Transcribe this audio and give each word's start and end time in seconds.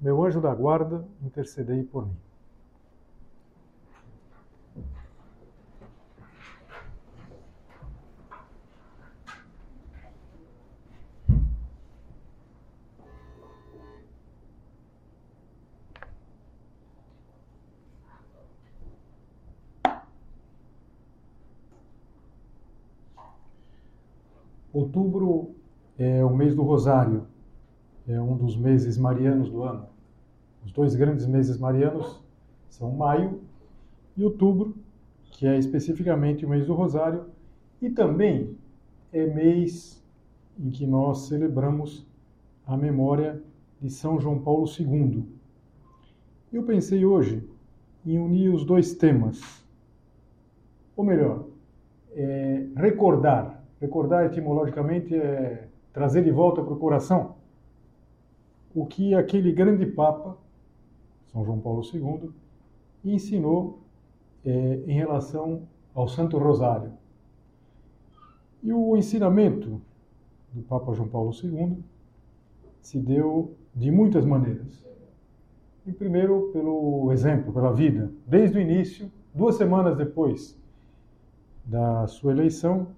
meu 0.00 0.22
anjo 0.24 0.40
da 0.40 0.54
guarda, 0.54 1.04
intercedei 1.22 1.82
por 1.82 2.06
mim. 2.06 2.16
Outubro 24.72 25.54
é 25.98 26.22
o 26.22 26.28
mês 26.28 26.54
do 26.54 26.62
Rosário 26.62 27.26
é 28.08 28.20
um 28.20 28.36
dos 28.36 28.56
meses 28.56 28.96
marianos 28.96 29.50
do 29.50 29.62
ano. 29.62 29.86
Os 30.64 30.72
dois 30.72 30.94
grandes 30.94 31.26
meses 31.26 31.58
marianos 31.58 32.22
são 32.68 32.90
maio 32.90 33.40
e 34.16 34.24
outubro, 34.24 34.74
que 35.24 35.46
é 35.46 35.58
especificamente 35.58 36.46
o 36.46 36.48
mês 36.48 36.66
do 36.66 36.74
Rosário, 36.74 37.26
e 37.82 37.90
também 37.90 38.56
é 39.12 39.26
mês 39.26 40.02
em 40.58 40.70
que 40.70 40.86
nós 40.86 41.26
celebramos 41.26 42.06
a 42.66 42.76
memória 42.76 43.42
de 43.80 43.90
São 43.90 44.20
João 44.20 44.38
Paulo 44.38 44.66
II. 44.66 45.24
Eu 46.52 46.62
pensei 46.62 47.04
hoje 47.04 47.46
em 48.04 48.18
unir 48.18 48.54
os 48.54 48.64
dois 48.64 48.94
temas, 48.94 49.64
ou 50.96 51.04
melhor, 51.04 51.44
é 52.12 52.66
recordar. 52.76 53.62
Recordar 53.80 54.24
etimologicamente 54.26 55.14
é 55.14 55.68
trazer 55.92 56.24
de 56.24 56.30
volta 56.30 56.62
para 56.62 56.72
o 56.72 56.78
coração 56.78 57.35
o 58.76 58.84
que 58.84 59.14
aquele 59.14 59.50
grande 59.52 59.86
Papa, 59.86 60.36
São 61.32 61.42
João 61.42 61.58
Paulo 61.58 61.82
II, 61.82 62.30
ensinou 63.02 63.78
é, 64.44 64.82
em 64.86 64.92
relação 64.92 65.62
ao 65.94 66.06
Santo 66.06 66.36
Rosário. 66.36 66.92
E 68.62 68.70
o 68.70 68.94
ensinamento 68.94 69.80
do 70.52 70.60
Papa 70.62 70.92
João 70.92 71.08
Paulo 71.08 71.32
II 71.32 71.78
se 72.82 73.00
deu 73.00 73.54
de 73.74 73.90
muitas 73.90 74.26
maneiras. 74.26 74.84
E 75.86 75.92
primeiro, 75.92 76.50
pelo 76.52 77.10
exemplo, 77.12 77.54
pela 77.54 77.72
vida. 77.72 78.12
Desde 78.26 78.58
o 78.58 78.60
início, 78.60 79.10
duas 79.34 79.54
semanas 79.54 79.96
depois 79.96 80.54
da 81.64 82.06
sua 82.08 82.32
eleição, 82.32 82.88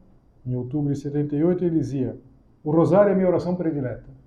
em 0.45 0.57
outubro 0.57 0.93
de 0.93 0.99
78, 0.99 1.65
ele 1.65 1.79
dizia: 1.79 2.19
O 2.65 2.73
Rosário 2.73 3.13
é 3.13 3.15
minha 3.15 3.29
oração 3.29 3.55
predileta. 3.55 4.19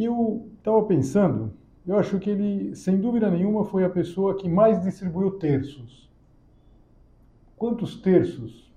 E 0.00 0.04
eu 0.06 0.48
estava 0.56 0.82
pensando, 0.84 1.52
eu 1.86 1.98
acho 1.98 2.18
que 2.18 2.30
ele, 2.30 2.74
sem 2.74 2.98
dúvida 2.98 3.30
nenhuma, 3.30 3.66
foi 3.66 3.84
a 3.84 3.90
pessoa 3.90 4.34
que 4.34 4.48
mais 4.48 4.82
distribuiu 4.82 5.32
terços. 5.32 6.10
Quantos 7.54 8.00
terços 8.00 8.72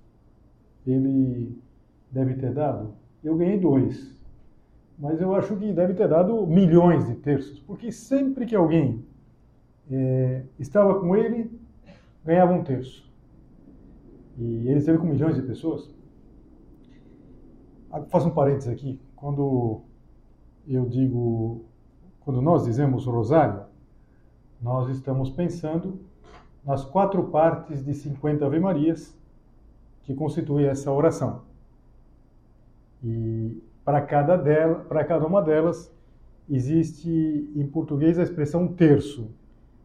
ele 0.86 1.58
deve 2.10 2.34
ter 2.34 2.52
dado? 2.52 2.94
Eu 3.24 3.38
ganhei 3.38 3.58
dois. 3.58 4.14
Mas 4.98 5.18
eu 5.18 5.34
acho 5.34 5.56
que 5.56 5.72
deve 5.72 5.94
ter 5.94 6.06
dado 6.08 6.46
milhões 6.46 7.06
de 7.06 7.14
terços, 7.14 7.58
porque 7.58 7.90
sempre 7.90 8.44
que 8.44 8.54
alguém 8.54 9.02
é, 9.90 10.42
estava 10.58 11.00
com 11.00 11.16
ele, 11.16 11.50
ganhava 12.22 12.52
um 12.52 12.62
terço. 12.62 13.10
E 14.36 14.68
ele 14.68 14.78
esteve 14.78 14.98
com 14.98 15.06
milhões 15.06 15.36
de 15.36 15.40
pessoas. 15.40 15.90
Ah, 17.90 18.02
faço 18.02 18.28
um 18.28 18.34
parênteses 18.34 18.68
aqui. 18.68 19.00
Quando 19.16 19.84
eu 20.66 20.86
digo, 20.86 21.64
quando 22.20 22.40
nós 22.40 22.64
dizemos 22.64 23.06
rosário, 23.06 23.64
nós 24.60 24.88
estamos 24.88 25.30
pensando 25.30 26.00
nas 26.64 26.84
quatro 26.84 27.24
partes 27.24 27.84
de 27.84 27.92
50 27.92 28.46
Ave 28.46 28.58
Marias 28.58 29.16
que 30.02 30.14
constituem 30.14 30.66
essa 30.66 30.90
oração. 30.90 31.42
E 33.02 33.62
para 33.84 34.00
cada, 34.00 34.36
dela, 34.36 34.76
para 34.76 35.04
cada 35.04 35.26
uma 35.26 35.42
delas 35.42 35.92
existe 36.48 37.50
em 37.54 37.66
português 37.66 38.18
a 38.18 38.22
expressão 38.22 38.66
terço. 38.66 39.30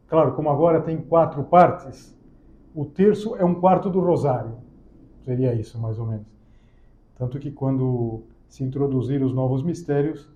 Claro, 0.07 0.33
como 0.33 0.49
agora 0.49 0.81
tem 0.81 0.97
quatro 0.97 1.43
partes, 1.43 2.17
o 2.73 2.85
terço 2.85 3.35
é 3.35 3.43
um 3.43 3.55
quarto 3.55 3.89
do 3.89 3.99
rosário. 3.99 4.55
Seria 5.25 5.53
isso, 5.53 5.77
mais 5.77 5.99
ou 5.99 6.05
menos. 6.05 6.27
Tanto 7.17 7.37
que 7.37 7.51
quando 7.51 8.23
se 8.47 8.63
introduzir 8.63 9.21
os 9.21 9.33
novos 9.33 9.61
mistérios, 9.61 10.29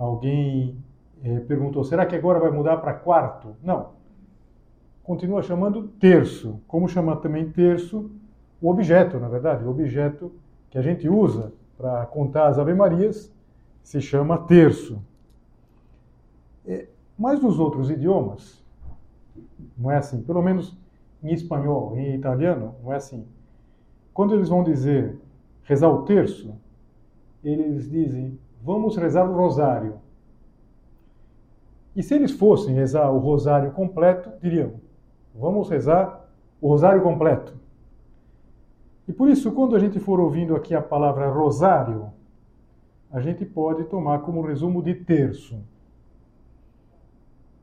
Alguém 0.00 0.82
é, 1.22 1.40
perguntou: 1.40 1.84
será 1.84 2.06
que 2.06 2.16
agora 2.16 2.40
vai 2.40 2.50
mudar 2.50 2.78
para 2.78 2.94
quarto? 2.94 3.54
Não. 3.62 3.90
Continua 5.02 5.42
chamando 5.42 5.88
terço. 5.88 6.58
Como 6.66 6.88
chama 6.88 7.16
também 7.16 7.50
terço 7.50 8.10
o 8.62 8.70
objeto, 8.70 9.18
na 9.18 9.28
verdade, 9.28 9.62
o 9.62 9.70
objeto 9.70 10.32
que 10.70 10.78
a 10.78 10.82
gente 10.82 11.06
usa 11.06 11.52
para 11.76 12.06
contar 12.06 12.46
as 12.46 12.58
Ave-Marias 12.58 13.30
se 13.82 14.00
chama 14.00 14.38
terço. 14.38 15.02
É, 16.66 16.86
mas 17.18 17.42
nos 17.42 17.58
outros 17.58 17.90
idiomas, 17.90 18.64
não 19.76 19.90
é 19.90 19.98
assim. 19.98 20.22
Pelo 20.22 20.40
menos 20.40 20.78
em 21.22 21.34
espanhol, 21.34 21.94
em 21.98 22.14
italiano, 22.14 22.74
não 22.82 22.92
é 22.92 22.96
assim. 22.96 23.26
Quando 24.14 24.34
eles 24.34 24.48
vão 24.48 24.64
dizer 24.64 25.18
rezar 25.62 25.90
o 25.90 26.04
terço, 26.04 26.54
eles 27.44 27.90
dizem 27.90 28.38
vamos 28.62 28.96
rezar 28.96 29.28
o 29.28 29.36
rosário. 29.36 29.94
E 31.94 32.02
se 32.02 32.14
eles 32.14 32.32
fossem 32.32 32.74
rezar 32.74 33.10
o 33.10 33.18
rosário 33.18 33.72
completo, 33.72 34.30
diriam: 34.40 34.74
vamos 35.34 35.68
rezar 35.68 36.28
o 36.60 36.68
rosário 36.68 37.02
completo. 37.02 37.54
E 39.08 39.12
por 39.12 39.28
isso, 39.28 39.50
quando 39.52 39.74
a 39.74 39.78
gente 39.78 39.98
for 39.98 40.20
ouvindo 40.20 40.54
aqui 40.54 40.74
a 40.74 40.80
palavra 40.80 41.28
rosário, 41.28 42.12
a 43.10 43.20
gente 43.20 43.44
pode 43.44 43.84
tomar 43.84 44.20
como 44.20 44.40
resumo 44.40 44.82
de 44.82 44.94
terço. 44.94 45.58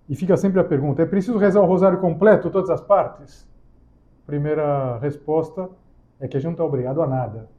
E 0.09 0.15
fica 0.15 0.35
sempre 0.35 0.59
a 0.59 0.63
pergunta: 0.63 1.01
é 1.01 1.05
preciso 1.05 1.37
rezar 1.37 1.61
o 1.61 1.65
rosário 1.65 1.99
completo, 1.99 2.49
todas 2.49 2.69
as 2.69 2.81
partes? 2.81 3.47
Primeira 4.25 4.97
resposta 4.97 5.69
é 6.19 6.27
que 6.27 6.35
a 6.35 6.39
gente 6.39 6.47
não 6.47 6.53
está 6.53 6.65
obrigado 6.65 7.01
a 7.01 7.07
nada. 7.07 7.49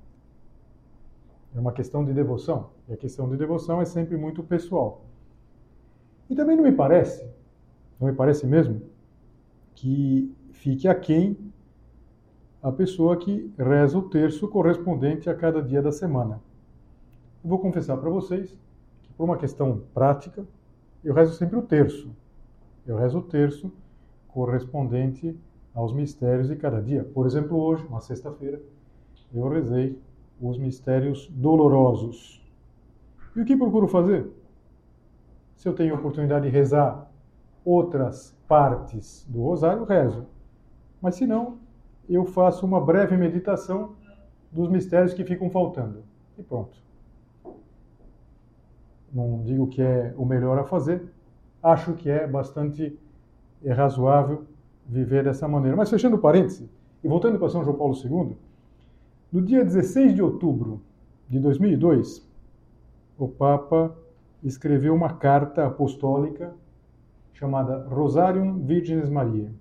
É 1.54 1.60
uma 1.60 1.72
questão 1.72 2.04
de 2.04 2.12
devoção. 2.12 2.70
E 2.88 2.92
a 2.92 2.97
questão 2.97 3.28
de 3.28 3.36
devoção 3.36 3.80
é 3.80 3.84
sempre 3.84 4.16
muito 4.16 4.42
pessoal. 4.42 5.04
E 6.28 6.34
também 6.34 6.56
não 6.56 6.65
me 6.65 6.72
parece, 6.72 7.27
não 7.98 8.09
me 8.09 8.15
parece 8.15 8.47
mesmo, 8.47 8.83
que 9.74 10.34
fique 10.53 10.86
aquém 10.86 11.36
a 12.62 12.71
pessoa 12.71 13.16
que 13.16 13.53
reza 13.56 13.97
o 13.97 14.09
terço 14.09 14.48
correspondente 14.48 15.30
a 15.30 15.34
cada 15.34 15.62
dia 15.62 15.80
da 15.80 15.92
semana. 15.92 16.41
Eu 17.42 17.51
vou 17.51 17.59
confessar 17.59 17.97
para 17.97 18.10
vocês 18.10 18.51
que, 19.03 19.12
por 19.15 19.24
uma 19.24 19.39
questão 19.39 19.83
prática, 19.94 20.44
eu 21.04 21.15
rezo 21.15 21.34
sempre 21.34 21.56
o 21.56 21.62
terço. 21.62 22.10
Eu 22.86 22.97
rezo 22.97 23.18
o 23.18 23.22
terço 23.22 23.72
correspondente 24.27 25.39
aos 25.74 25.92
mistérios 25.92 26.48
de 26.48 26.56
cada 26.56 26.83
dia. 26.83 27.04
Por 27.04 27.27
exemplo, 27.27 27.56
hoje, 27.56 27.86
uma 27.86 28.01
sexta-feira, 28.01 28.60
eu 29.33 29.48
rezei 29.48 29.98
os 30.41 30.59
mistérios 30.59 31.29
dolorosos. 31.31 32.45
E 33.35 33.41
o 33.41 33.45
que 33.45 33.57
procuro 33.57 33.89
fazer? 33.89 34.27
Se 35.57 35.69
eu 35.69 35.75
tenho 35.75 35.95
oportunidade 35.95 36.47
de 36.47 36.51
rezar 36.51 37.11
outras 37.65 38.37
partes 38.47 39.27
do 39.29 39.43
rosário, 39.43 39.85
rezo. 39.85 40.27
Mas 41.01 41.17
se 41.17 41.27
não, 41.27 41.59
eu 42.09 42.25
faço 42.25 42.65
uma 42.65 42.81
breve 42.81 43.17
meditação 43.17 43.95
dos 44.51 44.69
mistérios 44.69 45.13
que 45.13 45.25
ficam 45.25 45.51
faltando. 45.51 46.03
E 46.39 46.43
pronto. 46.43 46.79
Não 49.13 49.43
digo 49.43 49.67
que 49.67 49.83
é 49.83 50.15
o 50.17 50.25
melhor 50.25 50.59
a 50.59 50.65
fazer, 50.65 51.03
acho 51.63 51.95
que 51.95 52.09
é 52.09 52.27
bastante 52.27 52.99
razoável 53.67 54.45
viver 54.87 55.25
dessa 55.25 55.49
maneira. 55.49 55.77
Mas 55.77 55.91
fechando 55.91 56.19
parênteses, 56.19 56.69
e 57.03 57.09
voltando 57.09 57.39
para 57.39 57.49
São 57.49 57.65
João 57.65 57.77
Paulo 57.77 57.95
II, 57.95 58.37
no 59.30 59.42
dia 59.42 59.63
16 59.63 60.15
de 60.15 60.22
outubro 60.22 60.80
de 61.28 61.39
2002, 61.39 62.27
o 63.19 63.28
Papa 63.28 63.95
escreveu 64.42 64.95
uma 64.95 65.15
carta 65.15 65.66
apostólica 65.66 66.54
chamada 67.34 67.86
Rosarium 67.89 68.59
Virgenes 68.65 69.10
Maria, 69.10 69.53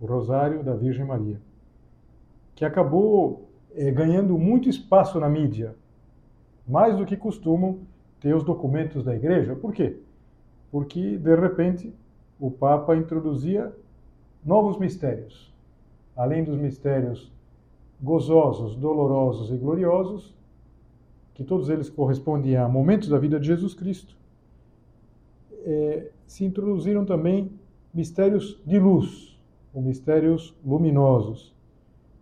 o 0.00 0.06
Rosário 0.06 0.64
da 0.64 0.74
Virgem 0.74 1.06
Maria, 1.06 1.40
que 2.56 2.64
acabou 2.64 3.48
é, 3.74 3.90
ganhando 3.90 4.36
muito 4.36 4.68
espaço 4.68 5.20
na 5.20 5.28
mídia, 5.28 5.76
mais 6.66 6.96
do 6.96 7.06
que 7.06 7.16
costumam 7.16 7.78
ter 8.20 8.34
os 8.34 8.42
documentos 8.42 9.04
da 9.04 9.14
igreja. 9.14 9.54
Por 9.54 9.72
quê? 9.72 9.96
Porque, 10.72 11.16
de 11.16 11.36
repente, 11.36 11.94
o 12.40 12.50
Papa 12.50 12.96
introduzia 12.96 13.72
novos 14.44 14.76
mistérios. 14.76 15.54
Além 16.16 16.42
dos 16.42 16.58
mistérios 16.58 17.32
gozosos, 18.04 18.76
dolorosos 18.76 19.50
e 19.50 19.56
gloriosos, 19.56 20.34
que 21.32 21.42
todos 21.42 21.70
eles 21.70 21.88
correspondem 21.88 22.54
a 22.54 22.68
momentos 22.68 23.08
da 23.08 23.18
vida 23.18 23.40
de 23.40 23.46
Jesus 23.46 23.72
Cristo, 23.72 24.14
é, 25.64 26.10
se 26.26 26.44
introduziram 26.44 27.04
também 27.06 27.50
mistérios 27.92 28.60
de 28.66 28.78
luz, 28.78 29.40
ou 29.72 29.80
mistérios 29.80 30.54
luminosos. 30.64 31.54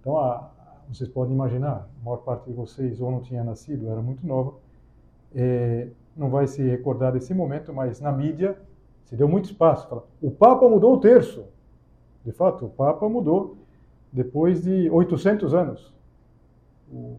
Então, 0.00 0.16
a, 0.16 0.50
vocês 0.88 1.10
podem 1.10 1.34
imaginar, 1.34 1.90
a 2.00 2.04
maior 2.04 2.18
parte 2.18 2.46
de 2.46 2.52
vocês 2.52 3.00
ou 3.00 3.10
não 3.10 3.20
tinha 3.20 3.42
nascido, 3.42 3.88
era 3.88 4.00
muito 4.00 4.24
nova, 4.24 4.54
é, 5.34 5.88
não 6.16 6.30
vai 6.30 6.46
se 6.46 6.62
recordar 6.62 7.12
desse 7.12 7.34
momento, 7.34 7.72
mas 7.72 8.00
na 8.00 8.12
mídia 8.12 8.56
se 9.04 9.16
deu 9.16 9.26
muito 9.28 9.46
espaço. 9.46 9.88
Fala, 9.88 10.06
o 10.22 10.30
Papa 10.30 10.68
mudou 10.68 10.94
o 10.94 11.00
terço. 11.00 11.44
De 12.24 12.30
fato, 12.30 12.66
o 12.66 12.68
Papa 12.68 13.08
mudou 13.08 13.56
depois 14.12 14.62
de 14.62 14.90
800 14.90 15.54
anos. 15.54 15.94
O, 16.90 17.18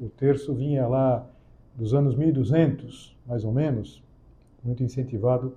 o 0.00 0.08
terço 0.10 0.54
vinha 0.54 0.86
lá 0.86 1.28
dos 1.74 1.94
anos 1.94 2.14
1200, 2.14 3.18
mais 3.26 3.44
ou 3.44 3.52
menos, 3.52 4.02
muito 4.62 4.82
incentivado 4.82 5.56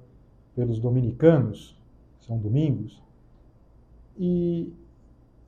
pelos 0.56 0.79
dominicanos, 0.79 1.79
São 2.19 2.38
Domingos. 2.38 3.03
E, 4.17 4.73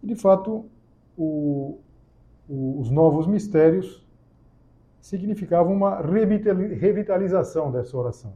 de 0.03 0.15
fato, 0.15 0.65
o, 1.17 1.79
o, 2.47 2.79
os 2.79 2.91
novos 2.91 3.25
mistérios 3.25 4.05
significavam 5.01 5.73
uma 5.73 6.01
revitalização 6.01 7.71
dessa 7.71 7.97
oração. 7.97 8.33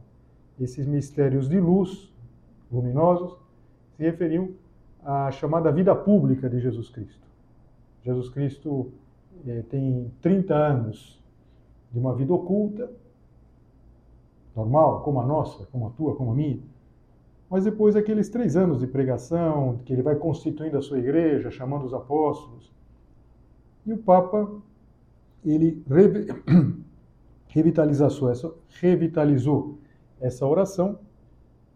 Esses 0.58 0.86
mistérios 0.86 1.48
de 1.48 1.60
luz, 1.60 2.12
luminosos, 2.70 3.36
se 3.96 4.02
referiam 4.02 4.50
à 5.04 5.30
chamada 5.30 5.70
vida 5.72 5.94
pública 5.94 6.48
de 6.48 6.60
Jesus 6.60 6.88
Cristo. 6.88 7.26
Jesus 8.02 8.28
Cristo 8.28 8.92
eh, 9.46 9.62
tem 9.68 10.10
30 10.20 10.54
anos 10.54 11.22
de 11.90 11.98
uma 11.98 12.14
vida 12.14 12.32
oculta, 12.32 12.90
normal, 14.54 15.02
como 15.02 15.20
a 15.20 15.26
nossa, 15.26 15.66
como 15.66 15.86
a 15.86 15.90
tua, 15.90 16.14
como 16.14 16.32
a 16.32 16.34
minha. 16.34 16.60
Mas 17.50 17.64
depois 17.64 17.94
daqueles 17.94 18.28
três 18.28 18.56
anos 18.56 18.80
de 18.80 18.86
pregação, 18.86 19.80
que 19.84 19.92
ele 19.92 20.02
vai 20.02 20.16
constituindo 20.16 20.78
a 20.78 20.82
sua 20.82 20.98
igreja, 20.98 21.50
chamando 21.50 21.84
os 21.84 21.92
apóstolos, 21.92 22.72
e 23.84 23.92
o 23.92 23.98
Papa 23.98 24.50
ele 25.44 25.82
revitalizou 27.48 28.30
essa, 28.30 28.54
revitalizou 28.80 29.78
essa 30.20 30.46
oração 30.46 30.98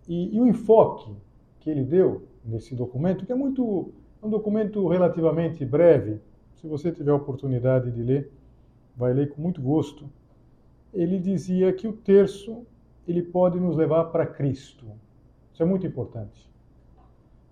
e, 0.09 0.37
e, 0.37 0.41
o 0.41 0.47
enfoque 0.47 1.13
que 1.61 1.69
ele 1.69 1.83
deu 1.83 2.23
nesse 2.47 2.75
documento, 2.75 3.27
que 3.27 3.33
é 3.33 3.35
muito 3.35 3.93
um 4.23 4.31
documento 4.31 4.87
relativamente 4.89 5.65
breve, 5.65 6.21
se 6.55 6.67
você 6.67 6.91
tiver 6.91 7.11
a 7.11 7.17
oportunidade 7.17 7.91
de 7.91 8.03
ler, 8.03 8.33
vai 8.97 9.13
ler 9.13 9.31
com 9.31 9.43
muito 9.43 9.61
gosto. 9.61 10.09
Ele 10.93 11.19
dizia 11.19 11.73
que 11.73 11.87
o 11.87 11.93
terço 11.93 12.65
ele 13.07 13.23
pode 13.23 13.61
nos 13.61 13.77
levar 13.77 14.05
para 14.07 14.27
Cristo. 14.27 14.87
Isso 15.53 15.63
é 15.63 15.67
muito 15.67 15.87
importante. 15.87 16.51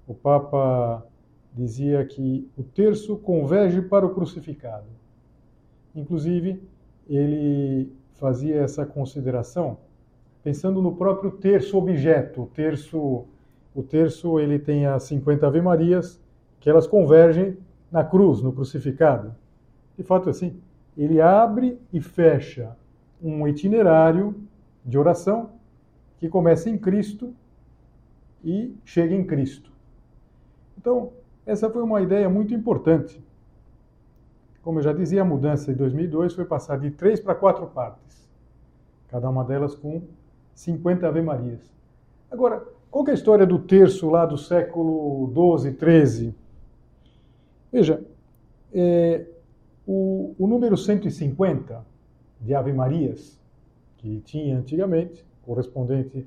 O 0.06 0.14
Papa 0.14 1.06
dizia 1.52 2.04
que 2.04 2.50
o 2.56 2.62
terço 2.62 3.16
converge 3.16 3.80
para 3.82 4.04
o 4.04 4.12
crucificado. 4.12 4.86
Inclusive, 5.94 6.60
ele 7.08 7.92
fazia 8.14 8.56
essa 8.56 8.84
consideração 8.84 9.78
pensando 10.42 10.82
no 10.82 10.94
próprio 10.96 11.30
terço 11.30 11.78
objeto. 11.78 12.42
O 12.42 12.46
terço, 12.46 13.24
o 13.74 13.82
terço 13.82 14.38
ele 14.38 14.58
tem 14.58 14.86
as 14.86 15.02
50 15.04 15.46
Ave 15.46 15.60
Marias, 15.60 16.20
que 16.60 16.70
elas 16.70 16.86
convergem 16.86 17.56
na 17.90 18.04
cruz, 18.04 18.40
no 18.40 18.52
crucificado. 18.52 19.34
De 19.96 20.02
fato, 20.02 20.30
assim, 20.30 20.60
ele 20.96 21.20
abre 21.20 21.78
e 21.92 22.00
fecha 22.00 22.76
um 23.22 23.46
itinerário 23.46 24.34
de 24.84 24.98
oração 24.98 25.50
que 26.18 26.28
começa 26.28 26.70
em 26.70 26.78
Cristo 26.78 27.34
e 28.42 28.74
chega 28.84 29.14
em 29.14 29.24
Cristo. 29.24 29.72
Então, 30.78 31.12
essa 31.44 31.70
foi 31.70 31.82
uma 31.82 32.00
ideia 32.00 32.28
muito 32.28 32.54
importante 32.54 33.22
como 34.64 34.78
eu 34.78 34.82
já 34.82 34.94
dizia, 34.94 35.20
a 35.20 35.24
mudança 35.26 35.70
de 35.70 35.78
2002 35.78 36.32
foi 36.34 36.46
passar 36.46 36.78
de 36.78 36.90
três 36.90 37.20
para 37.20 37.34
quatro 37.34 37.66
partes, 37.66 38.26
cada 39.08 39.28
uma 39.28 39.44
delas 39.44 39.74
com 39.74 40.02
50 40.54 41.06
Ave 41.06 41.20
Marias. 41.20 41.60
Agora, 42.30 42.66
qual 42.94 43.04
é 43.08 43.10
a 43.10 43.14
história 43.14 43.44
do 43.44 43.58
terço 43.58 44.08
lá 44.08 44.24
do 44.24 44.38
século 44.38 45.26
12, 45.34 45.72
13? 45.72 46.32
Veja, 47.72 48.00
é, 48.72 49.26
o, 49.84 50.32
o 50.38 50.46
número 50.46 50.76
150 50.76 51.84
de 52.40 52.54
Ave 52.54 52.72
Marias, 52.72 53.36
que 53.96 54.20
tinha 54.20 54.56
antigamente, 54.56 55.26
correspondente 55.42 56.24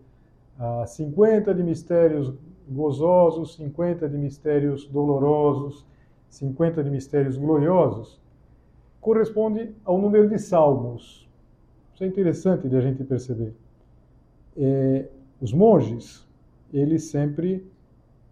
a 0.59 0.85
50 0.85 1.53
de 1.53 1.63
mistérios 1.63 2.33
gozosos, 2.67 3.55
50 3.55 4.09
de 4.09 4.17
mistérios 4.17 4.85
dolorosos, 4.89 5.85
50 6.27 6.83
de 6.83 6.89
mistérios 6.89 7.37
gloriosos, 7.37 8.19
corresponde 8.99 9.73
ao 9.85 9.97
número 9.97 10.27
de 10.27 10.37
salmos. 10.37 11.29
Isso 11.93 12.03
é 12.03 12.07
interessante 12.07 12.67
de 12.67 12.75
a 12.75 12.81
gente 12.81 13.05
perceber. 13.05 13.55
É, 14.57 15.05
os 15.39 15.53
monges, 15.53 16.26
eles 16.71 17.05
sempre 17.05 17.65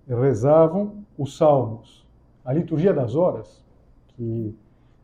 rezavam 0.08 1.06
os 1.18 1.38
salmos. 1.38 2.06
A 2.44 2.54
liturgia 2.54 2.94
das 2.94 3.15
horas, 3.15 3.63
que 4.10 4.56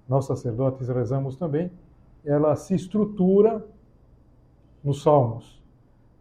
nós 0.07 0.25
sacerdotes 0.25 0.87
rezamos 0.87 1.35
também, 1.35 1.71
ela 2.23 2.55
se 2.55 2.75
estrutura 2.75 3.65
nos 4.83 5.01
salmos, 5.01 5.61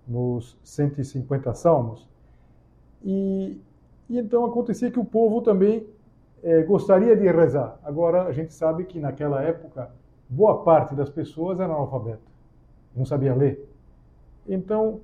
nos 0.07 0.59
150 0.63 1.53
salmos. 1.55 2.09
E, 3.05 3.61
e 4.09 4.19
então 4.19 4.45
acontecia 4.45 4.91
que 4.91 4.99
o 4.99 5.05
povo 5.05 5.43
também 5.43 5.87
é, 6.43 6.63
gostaria 6.63 7.17
de 7.17 7.27
rezar. 7.31 7.79
Agora, 7.83 8.25
a 8.25 8.33
gente 8.33 8.55
sabe 8.55 8.85
que 8.85 8.99
naquela 8.99 9.43
época, 9.43 9.91
boa 10.29 10.63
parte 10.63 10.95
das 10.95 11.11
pessoas 11.11 11.61
era 11.61 11.73
analfabeta, 11.73 12.23
não 12.95 13.05
sabia 13.05 13.35
ler. 13.35 13.69
Então, 14.49 15.01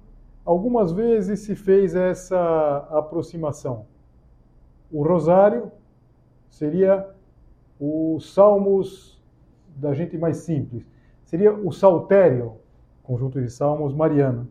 algumas 0.46 0.92
vezes 0.92 1.40
se 1.40 1.54
fez 1.54 1.94
essa 1.94 2.88
aproximação. 2.90 3.84
O 4.90 5.02
rosário 5.02 5.70
seria 6.48 7.06
os 7.78 8.32
salmos 8.32 9.20
da 9.76 9.92
gente 9.92 10.16
mais 10.16 10.38
simples. 10.38 10.86
Seria 11.26 11.52
o 11.52 11.70
saltério, 11.70 12.54
conjunto 13.02 13.42
de 13.42 13.50
salmos 13.50 13.92
mariano. 13.92 14.48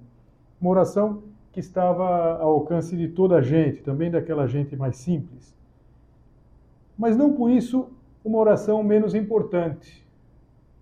Uma 0.62 0.70
oração 0.70 1.24
que 1.52 1.60
estava 1.60 2.38
ao 2.38 2.54
alcance 2.54 2.96
de 2.96 3.08
toda 3.08 3.38
a 3.38 3.42
gente, 3.42 3.82
também 3.82 4.12
daquela 4.12 4.46
gente 4.46 4.76
mais 4.76 4.98
simples 4.98 5.56
mas 6.98 7.16
não 7.18 7.34
por 7.34 7.50
isso 7.50 7.90
uma 8.24 8.40
oração 8.40 8.82
menos 8.82 9.14
importante. 9.14 10.06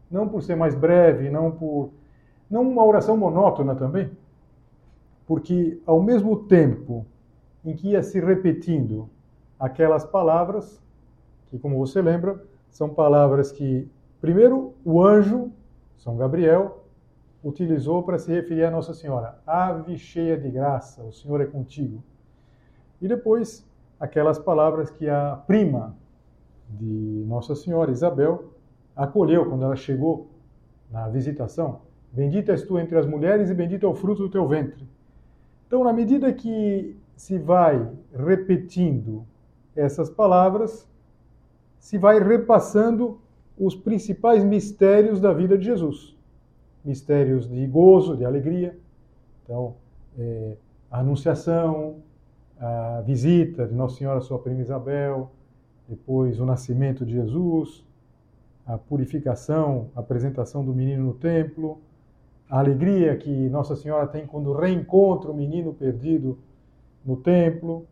Não 0.10 0.28
por 0.28 0.44
ser 0.44 0.56
mais 0.56 0.76
breve, 0.76 1.30
não 1.30 1.52
por 1.52 1.92
não 2.50 2.62
uma 2.62 2.86
oração 2.86 3.18
monótona 3.18 3.76
também, 3.76 4.12
porque 5.34 5.82
ao 5.84 6.00
mesmo 6.00 6.44
tempo 6.44 7.08
em 7.66 7.76
que 7.76 7.90
ia 7.90 8.04
se 8.04 8.20
repetindo 8.20 9.10
aquelas 9.60 10.06
palavras, 10.06 10.80
que 11.48 11.58
como 11.58 11.80
você 11.80 12.04
lembra, 12.04 12.40
são 12.70 12.88
palavras 12.88 13.52
que 13.52 13.90
primeiro 14.22 14.76
o 14.86 15.04
anjo 15.04 15.52
São 15.98 16.16
Gabriel 16.18 16.86
utilizou 17.44 18.04
para 18.04 18.20
se 18.20 18.32
referir 18.32 18.64
a 18.64 18.70
Nossa 18.70 18.94
Senhora, 18.94 19.40
ave 19.44 19.98
cheia 19.98 20.38
de 20.38 20.52
graça, 20.52 21.02
o 21.02 21.12
Senhor 21.12 21.42
é 21.42 21.48
contigo. 21.48 22.04
E 23.02 23.08
depois 23.08 23.68
aquelas 24.00 24.38
palavras 24.38 24.92
que 24.92 25.10
a 25.10 25.36
prima 25.48 25.98
de 26.70 27.26
Nossa 27.26 27.56
Senhora 27.56 27.90
Isabel 27.90 28.54
acolheu 28.96 29.50
quando 29.50 29.66
ela 29.66 29.76
chegou 29.76 30.30
na 30.92 31.08
visitação. 31.10 31.82
Bendita 32.12 32.52
és 32.52 32.62
tu 32.62 32.78
entre 32.78 33.00
as 33.00 33.08
mulheres 33.08 33.50
e 33.50 33.54
bendito 33.56 33.84
é 33.84 33.90
o 33.90 33.96
fruto 33.96 34.22
do 34.22 34.30
teu 34.30 34.48
ventre. 34.48 34.93
Então, 35.74 35.84
na 35.84 35.92
medida 35.92 36.32
que 36.32 36.96
se 37.16 37.40
vai 37.40 37.90
repetindo 38.16 39.26
essas 39.76 40.08
palavras, 40.08 40.88
se 41.80 41.98
vai 41.98 42.20
repassando 42.20 43.20
os 43.58 43.76
principais 43.76 44.44
mistérios 44.44 45.20
da 45.20 45.34
vida 45.34 45.58
de 45.58 45.66
Jesus. 45.66 46.16
Mistérios 46.86 47.50
de 47.50 47.66
gozo, 47.66 48.16
de 48.16 48.24
alegria. 48.24 48.78
Então, 49.44 49.74
é, 50.16 50.58
a 50.92 51.00
anunciação, 51.00 52.04
a 52.60 53.02
visita 53.04 53.66
de 53.66 53.74
Nossa 53.74 53.98
Senhora 53.98 54.22
sua 54.22 54.38
prima 54.38 54.62
Isabel, 54.62 55.32
depois 55.90 56.40
o 56.40 56.46
nascimento 56.46 57.04
de 57.04 57.14
Jesus, 57.14 57.84
a 58.64 58.78
purificação, 58.78 59.90
a 59.96 60.02
apresentação 60.02 60.64
do 60.64 60.72
menino 60.72 61.04
no 61.04 61.14
templo, 61.16 61.82
a 62.54 62.60
alegria 62.60 63.18
que 63.18 63.50
Nossa 63.50 63.76
Senhora 63.76 64.06
tem 64.06 64.28
quando 64.28 64.54
reencontra 64.54 65.32
o 65.32 65.34
menino 65.36 65.74
perdido 65.74 66.38
no 67.04 67.18
templo, 67.18 67.88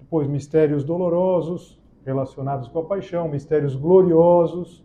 depois 0.00 0.26
mistérios 0.26 0.82
dolorosos 0.82 1.78
relacionados 2.06 2.68
com 2.68 2.78
a 2.78 2.84
paixão, 2.84 3.28
mistérios 3.28 3.76
gloriosos, 3.76 4.82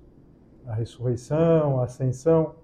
a 0.67 0.73
ressurreição, 0.73 1.79
a 1.79 1.85
ascensão. 1.85 2.55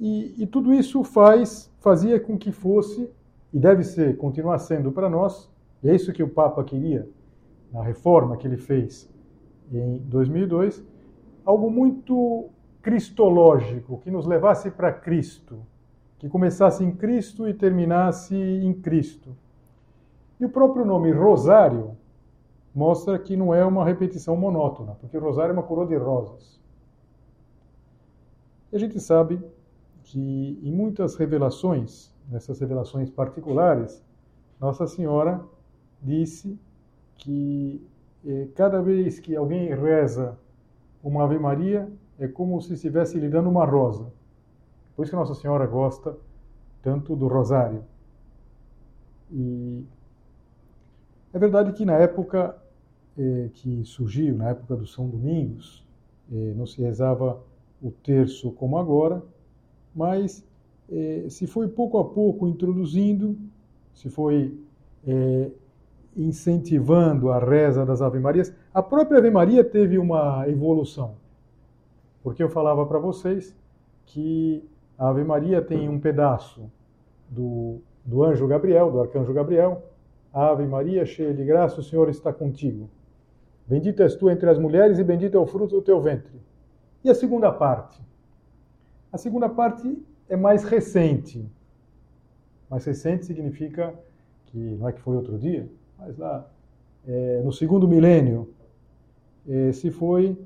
E, 0.00 0.34
e 0.42 0.44
tudo 0.44 0.74
isso 0.74 1.04
faz, 1.04 1.72
fazia 1.78 2.18
com 2.18 2.36
que 2.36 2.50
fosse, 2.50 3.08
e 3.52 3.60
deve 3.60 3.84
ser, 3.84 4.16
continuar 4.16 4.58
sendo 4.58 4.90
para 4.90 5.08
nós, 5.08 5.48
e 5.84 5.88
é 5.88 5.94
isso 5.94 6.12
que 6.12 6.22
o 6.22 6.28
Papa 6.28 6.64
queria, 6.64 7.08
na 7.72 7.84
reforma 7.84 8.36
que 8.36 8.44
ele 8.44 8.56
fez 8.56 9.08
em 9.70 9.98
2002, 9.98 10.84
algo 11.44 11.70
muito 11.70 12.50
cristológico, 12.88 13.98
que 13.98 14.10
nos 14.10 14.24
levasse 14.24 14.70
para 14.70 14.90
Cristo, 14.90 15.58
que 16.18 16.26
começasse 16.26 16.82
em 16.82 16.90
Cristo 16.90 17.46
e 17.46 17.52
terminasse 17.52 18.34
em 18.34 18.72
Cristo. 18.72 19.36
E 20.40 20.46
o 20.46 20.48
próprio 20.48 20.86
nome 20.86 21.12
Rosário 21.12 21.98
mostra 22.74 23.18
que 23.18 23.36
não 23.36 23.54
é 23.54 23.62
uma 23.62 23.84
repetição 23.84 24.34
monótona, 24.38 24.96
porque 25.02 25.18
Rosário 25.18 25.50
é 25.50 25.52
uma 25.52 25.62
coroa 25.62 25.86
de 25.86 25.96
rosas. 25.96 26.58
E 28.72 28.76
a 28.76 28.78
gente 28.78 28.98
sabe 28.98 29.38
que 30.04 30.58
em 30.62 30.72
muitas 30.72 31.14
revelações, 31.14 32.10
nessas 32.30 32.58
revelações 32.58 33.10
particulares, 33.10 34.02
Nossa 34.58 34.86
Senhora 34.86 35.44
disse 36.02 36.58
que 37.18 37.86
eh, 38.24 38.48
cada 38.54 38.80
vez 38.80 39.20
que 39.20 39.36
alguém 39.36 39.74
reza 39.74 40.38
uma 41.02 41.24
Ave 41.24 41.38
Maria, 41.38 41.86
é 42.18 42.26
como 42.28 42.60
se 42.60 42.74
estivesse 42.74 43.18
lhe 43.18 43.28
dando 43.28 43.48
uma 43.48 43.64
rosa. 43.64 44.12
Por 44.96 45.02
isso 45.02 45.12
que 45.12 45.16
Nossa 45.16 45.34
Senhora 45.34 45.66
gosta 45.66 46.16
tanto 46.82 47.14
do 47.14 47.28
rosário. 47.28 47.84
E 49.30 49.84
é 51.32 51.38
verdade 51.38 51.72
que 51.72 51.84
na 51.84 51.94
época 51.94 52.56
eh, 53.16 53.50
que 53.52 53.84
surgiu, 53.84 54.36
na 54.36 54.50
época 54.50 54.76
do 54.76 54.86
São 54.86 55.08
Domingos, 55.08 55.84
eh, 56.32 56.54
não 56.56 56.66
se 56.66 56.80
rezava 56.80 57.40
o 57.82 57.90
terço 57.90 58.52
como 58.52 58.78
agora, 58.78 59.22
mas 59.94 60.44
eh, 60.90 61.26
se 61.28 61.46
foi 61.46 61.68
pouco 61.68 61.98
a 61.98 62.04
pouco 62.04 62.46
introduzindo, 62.46 63.36
se 63.94 64.08
foi 64.08 64.56
incentivando 66.14 67.30
a 67.30 67.38
reza 67.38 67.86
das 67.86 68.02
Ave 68.02 68.18
Marias. 68.18 68.52
A 68.74 68.82
própria 68.82 69.18
Ave 69.18 69.30
Maria 69.30 69.64
teve 69.64 69.96
uma 69.96 70.46
evolução, 70.48 71.14
porque 72.22 72.42
eu 72.42 72.48
falava 72.48 72.84
para 72.86 72.98
vocês 72.98 73.56
que 74.06 74.64
a 74.98 75.08
Ave 75.08 75.24
Maria 75.24 75.62
tem 75.62 75.88
um 75.88 76.00
pedaço 76.00 76.70
do, 77.28 77.80
do 78.04 78.24
anjo 78.24 78.46
Gabriel, 78.46 78.90
do 78.90 79.00
arcanjo 79.00 79.32
Gabriel, 79.32 79.82
Ave 80.32 80.66
Maria, 80.66 81.04
cheia 81.06 81.32
de 81.32 81.44
graça, 81.44 81.80
o 81.80 81.84
Senhor 81.84 82.08
está 82.08 82.32
contigo. 82.32 82.88
Bendita 83.66 84.02
és 84.02 84.14
tu 84.14 84.30
entre 84.30 84.48
as 84.48 84.58
mulheres 84.58 84.98
e 84.98 85.04
bendito 85.04 85.36
é 85.36 85.40
o 85.40 85.46
fruto 85.46 85.76
do 85.76 85.82
teu 85.82 86.00
ventre. 86.00 86.40
E 87.04 87.10
a 87.10 87.14
segunda 87.14 87.52
parte? 87.52 88.02
A 89.12 89.18
segunda 89.18 89.48
parte 89.48 90.02
é 90.28 90.36
mais 90.36 90.64
recente. 90.64 91.46
Mais 92.70 92.84
recente 92.84 93.26
significa 93.26 93.94
que 94.46 94.58
não 94.58 94.88
é 94.88 94.92
que 94.92 95.00
foi 95.00 95.16
outro 95.16 95.38
dia, 95.38 95.68
mas 95.98 96.16
lá 96.16 96.46
é, 97.06 97.40
no 97.42 97.52
segundo 97.52 97.86
milênio 97.86 98.54
é, 99.46 99.72
se 99.72 99.90
foi 99.90 100.36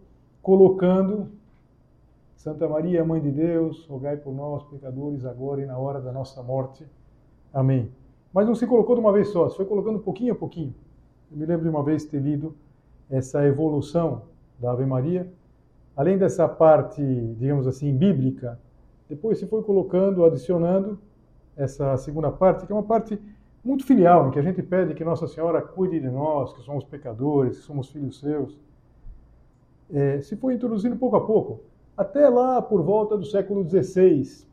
colocando 0.41 1.29
Santa 2.43 2.69
Maria, 2.69 3.05
Mãe 3.05 3.21
de 3.21 3.31
Deus, 3.31 3.87
rogai 3.87 4.17
por 4.17 4.35
nós, 4.35 4.65
pecadores, 4.65 5.25
agora 5.25 5.63
e 5.63 5.65
na 5.65 5.79
hora 5.79 6.01
da 6.01 6.11
nossa 6.11 6.43
morte. 6.43 6.85
Amém. 7.55 7.89
Mas 8.33 8.49
não 8.49 8.55
se 8.57 8.67
colocou 8.67 8.97
de 8.97 9.01
uma 9.01 9.13
vez 9.13 9.29
só, 9.29 9.49
se 9.49 9.57
foi 9.57 9.65
colocando 9.65 10.01
pouquinho 10.01 10.33
a 10.33 10.35
pouquinho. 10.35 10.75
Eu 11.31 11.37
me 11.39 11.47
lembro 11.47 11.63
de 11.63 11.69
uma 11.69 11.85
vez 11.85 12.05
ter 12.05 12.19
lido 12.19 12.53
essa 13.09 13.47
evolução 13.47 14.23
da 14.59 14.73
Ave 14.73 14.85
Maria, 14.85 15.33
além 15.97 16.19
dessa 16.19 16.49
parte, 16.49 17.01
digamos 17.39 17.69
assim, 17.69 17.97
bíblica, 17.97 18.59
depois 19.09 19.39
se 19.39 19.47
foi 19.47 19.63
colocando, 19.63 20.25
adicionando 20.25 20.99
essa 21.57 21.97
segunda 21.97 22.33
parte, 22.33 22.67
que 22.67 22.73
é 22.73 22.75
uma 22.75 22.83
parte 22.83 23.21
muito 23.65 23.87
filial, 23.87 24.27
em 24.27 24.31
que 24.33 24.41
a 24.41 24.43
gente 24.43 24.61
pede 24.65 24.95
que 24.95 25.05
Nossa 25.05 25.29
Senhora 25.29 25.63
cuide 25.63 26.01
de 26.01 26.11
nós, 26.11 26.53
que 26.53 26.63
somos 26.63 26.83
pecadores, 26.83 27.59
que 27.59 27.63
somos 27.63 27.89
filhos 27.89 28.19
seus. 28.19 28.59
É, 29.93 30.21
se 30.23 30.35
foi 30.35 30.55
introduzindo 30.55 30.97
pouco 30.97 31.15
a 31.15 31.25
pouco, 31.25 31.71
até 31.97 32.29
lá 32.29 32.61
por 32.61 32.83
volta 32.83 33.17
do 33.17 33.25
século 33.25 33.69
XVI, 33.69 34.47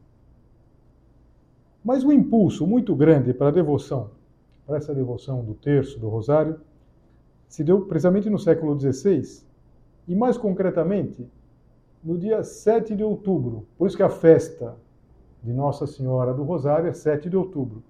mas 1.84 2.04
o 2.04 2.10
um 2.10 2.12
impulso 2.12 2.68
muito 2.68 2.96
grande 2.96 3.34
para 3.34 3.48
a 3.48 3.52
devoção, 3.52 4.12
para 4.66 4.78
essa 4.78 4.94
devoção 4.94 5.44
do 5.44 5.54
terço, 5.54 6.00
do 6.00 6.10
rosário, 6.10 6.60
se 7.48 7.64
deu 7.64 7.82
precisamente 7.86 8.30
no 8.30 8.38
século 8.38 8.80
XVI, 8.80 9.44
e 10.08 10.16
mais 10.16 10.38
concretamente 10.38 11.28
no 12.04 12.18
dia 12.18 12.44
7 12.44 12.96
de 12.96 13.04
outubro. 13.04 13.68
Por 13.78 13.88
isso 13.88 13.98
que 13.98 14.04
a 14.04 14.10
festa 14.10 14.76
de 15.44 15.54
Nossa 15.54 15.88
Senhora 15.88 16.34
do 16.34 16.44
Rosário 16.44 16.88
é 16.88 16.94
7 16.94 17.30
de 17.30 17.38
outubro. 17.38 17.84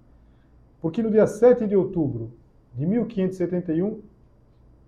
Porque 0.80 1.02
no 1.02 1.10
dia 1.10 1.26
7 1.26 1.66
de 1.66 1.76
outubro 1.76 2.32
de 2.74 2.86
1571 2.86 4.00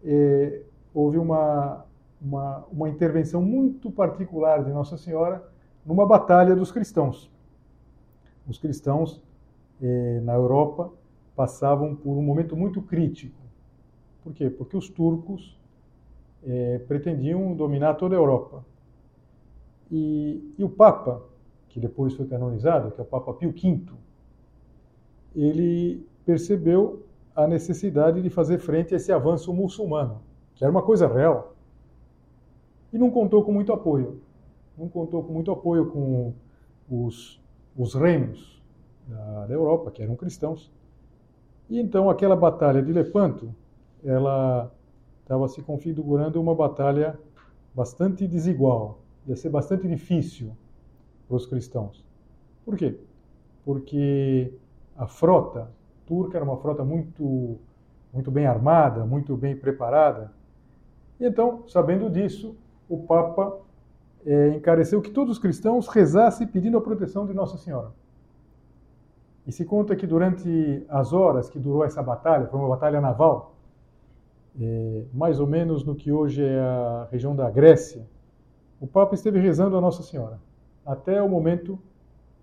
eh, 0.04 0.62
houve 0.95 1.19
uma, 1.19 1.85
uma, 2.23 2.64
uma 2.71 2.88
intervenção 2.88 3.43
muito 3.43 3.91
particular 3.91 4.64
de 4.64 4.71
Nossa 4.71 4.97
Senhora 4.97 5.43
numa 5.85 6.07
batalha 6.07 6.55
dos 6.55 6.71
cristãos 6.71 7.33
os 8.49 8.59
cristãos 8.59 9.23
eh, 9.81 10.21
na 10.23 10.35
Europa 10.35 10.91
passavam 11.37 11.95
por 11.95 12.17
um 12.17 12.23
momento 12.23 12.57
muito 12.57 12.83
crítico. 12.83 13.41
Por 14.23 14.33
quê? 14.33 14.50
Porque 14.50 14.76
os 14.76 14.88
turcos 14.88 15.59
eh, 16.45 16.81
pretendiam 16.87 17.55
dominar 17.55 17.95
toda 17.95 18.14
a 18.14 18.19
Europa. 18.19 18.64
E, 19.91 20.55
e, 20.59 20.64
o 20.64 20.69
Papa, 20.69 21.23
que 21.69 21.79
depois 21.79 22.14
foi 22.14 22.26
canonizado, 22.26 22.91
que 22.91 23.00
é 23.00 23.05
o 23.05 23.07
Papa 23.07 23.33
Pio 23.35 23.52
V, 23.52 23.83
ele 25.35 26.07
percebeu 26.25 27.05
a 27.35 27.47
necessidade 27.47 28.23
de 28.23 28.31
fazer 28.31 28.59
frente 28.59 28.95
a 28.95 28.97
esse 28.97 29.12
avanço 29.12 29.52
muçulmano, 29.52 30.21
que 30.55 30.64
era 30.64 30.71
uma 30.71 30.83
coisa 30.83 31.07
real. 31.07 31.51
E 32.93 32.99
não 32.99 33.11
contou 33.11 33.45
com 33.45 33.53
muito 33.53 33.73
apoio. 33.73 34.21
Não 34.77 34.89
contou 34.89 35.23
com 35.23 35.33
muito 35.33 35.51
apoio 35.51 35.87
com 35.87 36.33
os 36.91 37.43
os 37.77 37.95
reinos 37.95 38.63
da, 39.07 39.47
da 39.47 39.55
Europa, 39.55 39.91
que 39.91 40.03
eram 40.03 40.17
cristãos. 40.17 40.71
E 41.69 41.79
então 41.79 42.11
aquela 42.11 42.37
batalha 42.37 42.83
de 42.83 42.93
Lepanto, 42.93 43.55
ela 44.05 44.71
estava 45.23 45.49
se 45.49 45.63
configurando 45.63 46.41
uma 46.41 46.55
batalha 46.55 47.19
bastante 47.75 48.27
desigual, 48.27 48.99
ia 49.27 49.37
ser 49.37 49.49
bastante 49.49 49.89
difícil 49.89 50.55
para 51.27 51.37
os 51.37 51.47
cristãos. 51.47 52.05
Por 52.65 52.77
quê? 52.77 52.99
Porque 53.65 54.53
a 54.97 55.07
frota 55.07 55.71
turca 56.07 56.37
era 56.37 56.45
uma 56.45 56.59
frota 56.59 56.85
muito, 56.85 57.59
muito 58.13 58.31
bem 58.31 58.45
armada, 58.45 59.07
muito 59.07 59.37
bem 59.37 59.57
preparada. 59.57 60.33
E 61.19 61.25
então, 61.25 61.67
sabendo 61.69 62.11
disso, 62.11 62.57
o 62.93 62.99
Papa 62.99 63.59
é, 64.27 64.49
encareceu 64.51 65.01
que 65.01 65.11
todos 65.11 65.33
os 65.33 65.39
cristãos 65.39 65.89
rezassem 65.89 66.47
pedindo 66.47 66.77
a 66.77 66.81
proteção 66.81 67.25
de 67.27 67.33
Nossa 67.33 67.57
Senhora. 67.57 67.91
E 69.47 69.51
se 69.51 69.65
conta 69.65 69.97
que 69.97 70.07
durante 70.07 70.85
as 70.91 71.15
horas 71.15 71.49
que 71.49 71.59
durou 71.59 71.85
essa 71.85 72.03
batalha, 72.03 72.47
foi 72.47 72.61
uma 72.61 72.69
batalha 72.69 73.01
naval, 73.01 73.55
é, 74.61 75.05
mais 75.15 75.41
ou 75.41 75.47
menos 75.47 75.85
no 75.85 75.95
que 75.95 76.13
hoje 76.13 76.45
é 76.45 76.61
a 76.61 77.09
região 77.11 77.35
da 77.35 77.51
Grécia, 77.51 78.07
o 78.79 78.87
Papa 78.87 79.15
esteve 79.15 79.39
rezando 79.39 79.75
a 79.77 79.81
Nossa 79.81 80.03
Senhora, 80.03 80.39
até 80.85 81.23
o 81.23 81.29
momento 81.29 81.79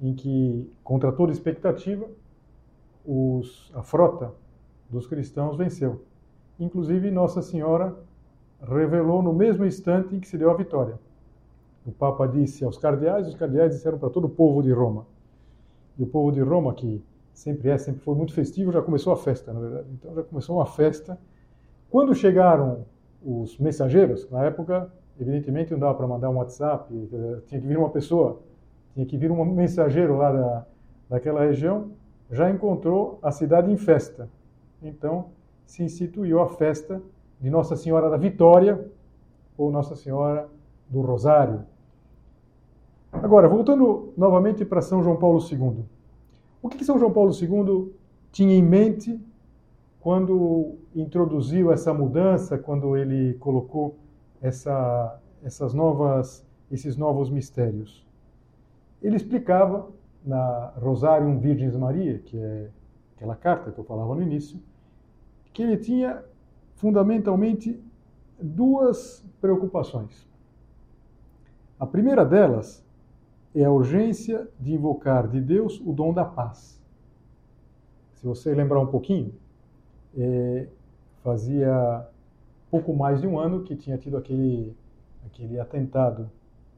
em 0.02 0.16
que, 0.16 0.68
contra 0.84 1.12
toda 1.12 1.32
expectativa, 1.32 2.08
os, 3.06 3.72
a 3.76 3.84
frota 3.84 4.34
dos 4.90 5.06
cristãos 5.06 5.56
venceu. 5.56 6.04
Inclusive, 6.60 7.12
Nossa 7.12 7.44
Senhora 7.44 7.96
revelou 8.62 9.22
no 9.22 9.34
mesmo 9.34 9.66
instante 9.66 10.16
em 10.16 10.20
que 10.20 10.28
se 10.28 10.38
deu 10.38 10.50
a 10.52 10.54
vitória 10.54 10.98
o 11.90 11.92
Papa 11.92 12.28
disse 12.28 12.64
aos 12.64 12.78
cardeais, 12.78 13.28
os 13.28 13.36
cardeais 13.36 13.74
disseram 13.74 13.98
para 13.98 14.10
todo 14.10 14.26
o 14.26 14.30
povo 14.30 14.62
de 14.62 14.72
Roma. 14.72 15.06
E 15.98 16.04
o 16.04 16.08
povo 16.08 16.32
de 16.32 16.42
Roma, 16.42 16.74
que 16.74 17.04
sempre 17.34 17.70
é, 17.70 17.78
sempre 17.78 18.02
foi 18.02 18.16
muito 18.16 18.34
festivo, 18.34 18.72
já 18.72 18.82
começou 18.82 19.12
a 19.12 19.18
festa, 19.18 19.52
na 19.52 19.60
verdade. 19.60 19.88
Então 19.94 20.14
já 20.14 20.24
começou 20.24 20.58
uma 20.58 20.66
festa. 20.66 21.20
Quando 21.90 22.14
chegaram 22.14 22.86
os 23.24 23.58
mensageiros, 23.58 24.30
na 24.30 24.46
época, 24.46 24.92
evidentemente 25.20 25.72
não 25.72 25.80
dava 25.80 25.96
para 25.96 26.08
mandar 26.08 26.30
um 26.30 26.38
WhatsApp, 26.38 26.94
tinha 27.48 27.60
que 27.60 27.68
vir 27.68 27.78
uma 27.78 27.90
pessoa, 27.90 28.42
tinha 28.94 29.06
que 29.06 29.18
vir 29.18 29.32
um 29.32 29.44
mensageiro 29.46 30.16
lá 30.16 30.32
da, 30.32 30.66
daquela 31.10 31.42
região, 31.42 31.92
já 32.32 32.50
encontrou 32.50 33.20
a 33.22 33.32
cidade 33.32 33.72
em 33.72 33.78
festa. 33.78 34.30
Então, 34.82 35.32
se 35.66 35.84
instituiu 35.84 36.40
a 36.40 36.48
festa 36.48 37.02
de 37.40 37.50
Nossa 37.50 37.76
Senhora 37.76 38.10
da 38.10 38.18
Vitória 38.18 38.86
ou 39.58 39.72
Nossa 39.72 39.96
Senhora 39.96 40.50
do 40.90 41.02
Rosário. 41.02 41.64
Agora, 43.12 43.48
voltando 43.48 44.14
novamente 44.18 44.64
para 44.66 44.82
São 44.82 45.02
João 45.02 45.18
Paulo 45.18 45.40
II. 45.40 45.84
O 46.62 46.70
que 46.70 46.84
São 46.84 47.00
João 47.00 47.12
Paulo 47.12 47.32
II 47.32 47.92
tinha 48.32 48.54
em 48.54 48.62
mente 48.62 49.20
quando 50.00 50.76
introduziu 50.96 51.72
essa 51.72 51.94
mudança, 51.94 52.58
quando 52.58 52.96
ele 52.96 53.34
colocou 53.36 53.96
essa, 54.42 55.20
essas 55.44 55.74
novas, 55.74 56.46
esses 56.72 56.96
novos 56.96 57.30
mistérios? 57.30 58.06
Ele 59.02 59.16
explicava 59.16 59.88
na 60.24 60.74
Rosarium 60.78 61.40
Virgens 61.40 61.76
Maria, 61.76 62.20
que 62.20 62.38
é 62.38 62.70
aquela 63.16 63.36
carta 63.36 63.72
que 63.72 63.80
eu 63.80 63.84
falava 63.84 64.14
no 64.14 64.22
início, 64.22 64.60
que 65.54 65.64
ele 65.64 65.78
tinha 65.78 66.24
fundamentalmente 66.80 67.78
duas 68.42 69.26
preocupações. 69.42 70.26
A 71.78 71.86
primeira 71.86 72.26
delas 72.26 72.86
é 73.54 73.66
a 73.66 73.72
urgência 73.72 74.48
de 74.58 74.74
invocar 74.74 75.28
de 75.28 75.42
Deus 75.42 75.82
o 75.86 75.92
dom 75.92 76.14
da 76.14 76.24
paz. 76.24 76.82
Se 78.14 78.26
você 78.26 78.54
lembrar 78.54 78.80
um 78.80 78.88
pouquinho, 78.88 79.34
é, 80.18 80.68
fazia 81.22 82.08
pouco 82.72 82.94
mais 82.94 83.20
de 83.20 83.28
um 83.28 83.38
ano 83.38 83.64
que 83.64 83.76
tinha 83.76 83.98
tido 83.98 84.16
aquele, 84.16 84.74
aquele 85.26 85.60
atentado 85.60 86.32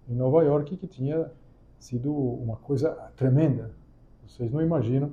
em 0.10 0.16
Nova 0.16 0.44
York 0.44 0.78
que 0.78 0.88
tinha 0.88 1.32
sido 1.78 2.12
uma 2.12 2.56
coisa 2.56 2.92
tremenda. 3.16 3.72
Vocês 4.26 4.52
não 4.52 4.62
imaginam 4.62 5.12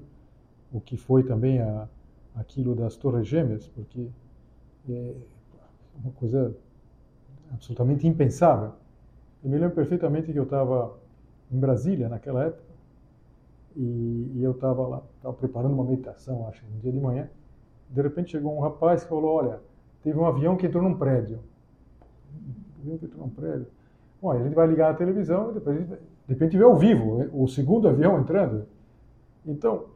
o 0.73 0.81
que 0.81 0.97
foi 0.97 1.25
também 1.25 1.61
a, 1.61 1.89
aquilo 2.35 2.75
das 2.75 2.97
Torres 2.97 3.27
Gêmeas, 3.27 3.69
porque 3.69 4.09
é 4.93 5.15
uma 6.03 6.13
coisa 6.13 6.55
absolutamente 7.53 8.07
impensável. 8.07 8.73
Eu 9.43 9.51
me 9.51 9.59
lembro 9.59 9.75
perfeitamente 9.75 10.33
que 10.33 10.39
eu 10.39 10.45
estava 10.45 10.97
em 11.51 11.59
Brasília 11.59 12.09
naquela 12.09 12.45
época 12.45 12.69
e, 13.77 14.33
e 14.35 14.43
eu 14.43 14.53
estava 14.53 14.87
lá, 14.87 15.03
estava 15.17 15.35
preparando 15.35 15.75
uma 15.75 15.85
meditação, 15.85 16.49
acho, 16.49 16.65
um 16.67 16.79
dia 16.81 16.93
de 16.93 17.01
manhã. 17.01 17.29
De 17.89 18.03
repente 18.03 18.33
chegou 18.33 18.57
um 18.57 18.61
rapaz 18.61 19.03
que 19.03 19.09
falou: 19.09 19.37
Olha, 19.37 19.61
teve 20.03 20.19
um 20.19 20.27
avião 20.27 20.57
que 20.57 20.67
entrou 20.67 20.83
num 20.83 20.97
prédio. 20.97 21.39
Um 22.79 22.83
avião 22.83 22.99
que 22.99 23.05
entrou 23.07 23.25
num 23.25 23.31
prédio. 23.31 23.67
Bom, 24.21 24.33
a 24.33 24.43
gente 24.43 24.55
vai 24.55 24.67
ligar 24.67 24.91
a 24.91 24.95
televisão 24.95 25.51
e 25.51 25.55
depois 25.55 25.79
gente, 25.79 25.91
de 25.91 26.35
repente 26.35 26.59
vê 26.59 26.65
ao 26.65 26.77
vivo 26.77 27.29
o 27.33 27.47
segundo 27.47 27.89
avião 27.89 28.21
entrando. 28.21 28.67
Então, 29.47 29.87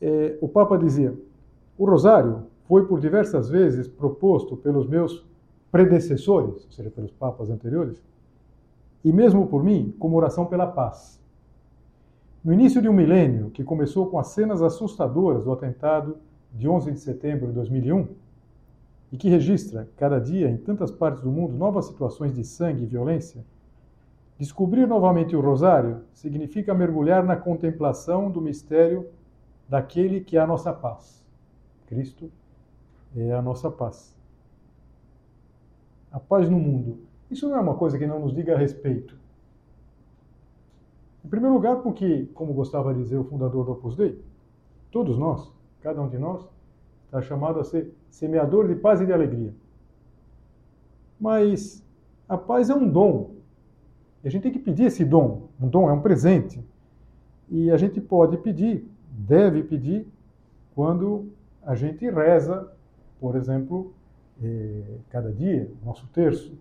é, 0.00 0.38
o 0.40 0.48
Papa 0.48 0.76
dizia: 0.78 1.14
o 1.76 1.84
rosário 1.84 2.46
foi 2.72 2.86
por 2.86 3.00
diversas 3.00 3.50
vezes 3.50 3.86
proposto 3.86 4.56
pelos 4.56 4.88
meus 4.88 5.22
predecessores, 5.70 6.64
ou 6.64 6.70
seja, 6.70 6.90
pelos 6.90 7.10
papas 7.10 7.50
anteriores, 7.50 8.02
e 9.04 9.12
mesmo 9.12 9.46
por 9.46 9.62
mim, 9.62 9.94
como 9.98 10.16
oração 10.16 10.46
pela 10.46 10.66
paz. 10.66 11.20
No 12.42 12.50
início 12.50 12.80
de 12.80 12.88
um 12.88 12.94
milênio, 12.94 13.50
que 13.50 13.62
começou 13.62 14.06
com 14.06 14.18
as 14.18 14.28
cenas 14.28 14.62
assustadoras 14.62 15.44
do 15.44 15.52
atentado 15.52 16.16
de 16.50 16.66
11 16.66 16.92
de 16.92 17.00
setembro 17.00 17.48
de 17.48 17.52
2001, 17.52 18.08
e 19.12 19.18
que 19.18 19.28
registra, 19.28 19.86
cada 19.98 20.18
dia, 20.18 20.48
em 20.48 20.56
tantas 20.56 20.90
partes 20.90 21.20
do 21.20 21.30
mundo, 21.30 21.54
novas 21.54 21.84
situações 21.84 22.34
de 22.34 22.42
sangue 22.42 22.84
e 22.84 22.86
violência, 22.86 23.44
descobrir 24.38 24.86
novamente 24.88 25.36
o 25.36 25.42
rosário 25.42 26.04
significa 26.14 26.72
mergulhar 26.72 27.22
na 27.22 27.36
contemplação 27.36 28.30
do 28.30 28.40
mistério 28.40 29.06
daquele 29.68 30.22
que 30.22 30.38
é 30.38 30.40
a 30.40 30.46
nossa 30.46 30.72
paz. 30.72 31.22
Cristo 31.86 32.32
é 33.16 33.32
a 33.32 33.42
nossa 33.42 33.70
paz. 33.70 34.16
A 36.10 36.20
paz 36.20 36.48
no 36.48 36.58
mundo. 36.58 36.98
Isso 37.30 37.48
não 37.48 37.56
é 37.56 37.60
uma 37.60 37.74
coisa 37.74 37.98
que 37.98 38.06
não 38.06 38.20
nos 38.20 38.34
diga 38.34 38.54
a 38.54 38.58
respeito. 38.58 39.16
Em 41.24 41.28
primeiro 41.28 41.54
lugar, 41.54 41.76
porque, 41.76 42.28
como 42.34 42.52
gostava 42.52 42.92
de 42.92 43.02
dizer 43.02 43.16
o 43.16 43.24
fundador 43.24 43.64
do 43.64 43.72
Opus 43.72 43.96
Dei, 43.96 44.20
todos 44.90 45.16
nós, 45.16 45.52
cada 45.80 46.02
um 46.02 46.08
de 46.08 46.18
nós, 46.18 46.46
está 47.06 47.22
chamado 47.22 47.60
a 47.60 47.64
ser 47.64 47.94
semeador 48.10 48.66
de 48.68 48.74
paz 48.74 49.00
e 49.00 49.06
de 49.06 49.12
alegria. 49.12 49.54
Mas 51.20 51.84
a 52.28 52.36
paz 52.36 52.70
é 52.70 52.74
um 52.74 52.88
dom. 52.88 53.30
E 54.24 54.28
a 54.28 54.30
gente 54.30 54.42
tem 54.42 54.52
que 54.52 54.58
pedir 54.58 54.84
esse 54.84 55.04
dom. 55.04 55.48
Um 55.60 55.68
dom 55.68 55.88
é 55.88 55.92
um 55.92 56.00
presente. 56.00 56.62
E 57.48 57.70
a 57.70 57.76
gente 57.76 58.00
pode 58.00 58.36
pedir, 58.38 58.88
deve 59.10 59.62
pedir, 59.62 60.06
quando 60.74 61.28
a 61.62 61.74
gente 61.74 62.08
reza, 62.10 62.72
por 63.22 63.36
exemplo, 63.36 63.94
eh, 64.42 64.98
cada 65.08 65.30
dia, 65.30 65.70
nosso 65.84 66.08
terço, 66.08 66.58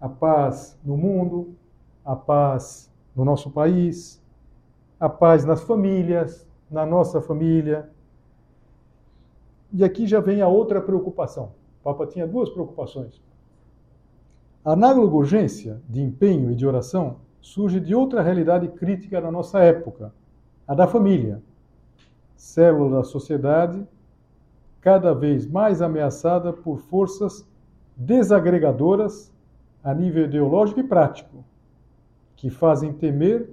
a 0.00 0.08
paz 0.08 0.78
no 0.84 0.96
mundo, 0.96 1.56
a 2.04 2.14
paz 2.14 2.88
no 3.16 3.24
nosso 3.24 3.50
país, 3.50 4.22
a 5.00 5.08
paz 5.08 5.44
nas 5.44 5.62
famílias, 5.62 6.46
na 6.70 6.86
nossa 6.86 7.20
família. 7.20 7.90
E 9.72 9.82
aqui 9.82 10.06
já 10.06 10.20
vem 10.20 10.40
a 10.40 10.46
outra 10.46 10.80
preocupação. 10.80 11.50
O 11.80 11.82
Papa 11.82 12.06
tinha 12.06 12.28
duas 12.28 12.48
preocupações. 12.48 13.20
A 14.64 14.74
análoga 14.74 15.16
urgência 15.16 15.82
de 15.88 16.00
empenho 16.00 16.52
e 16.52 16.54
de 16.54 16.64
oração 16.64 17.16
surge 17.40 17.80
de 17.80 17.92
outra 17.92 18.22
realidade 18.22 18.68
crítica 18.68 19.20
na 19.20 19.32
nossa 19.32 19.58
época, 19.58 20.14
a 20.64 20.76
da 20.76 20.86
família, 20.86 21.42
célula 22.36 22.98
da 22.98 23.02
sociedade 23.02 23.84
cada 24.86 25.12
vez 25.12 25.48
mais 25.48 25.82
ameaçada 25.82 26.52
por 26.52 26.78
forças 26.78 27.44
desagregadoras 27.96 29.32
a 29.82 29.92
nível 29.92 30.26
ideológico 30.26 30.78
e 30.78 30.84
prático, 30.84 31.44
que 32.36 32.50
fazem 32.50 32.92
temer 32.92 33.50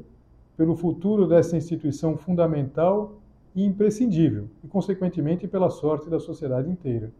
pelo 0.56 0.76
futuro 0.76 1.28
dessa 1.28 1.58
instituição 1.58 2.16
fundamental 2.16 3.16
e 3.56 3.66
imprescindível, 3.66 4.48
e, 4.64 4.68
consequentemente, 4.68 5.48
pela 5.48 5.72
sorte 5.72 6.08
da 6.08 6.20
sociedade 6.20 6.70
inteira. 6.70 7.12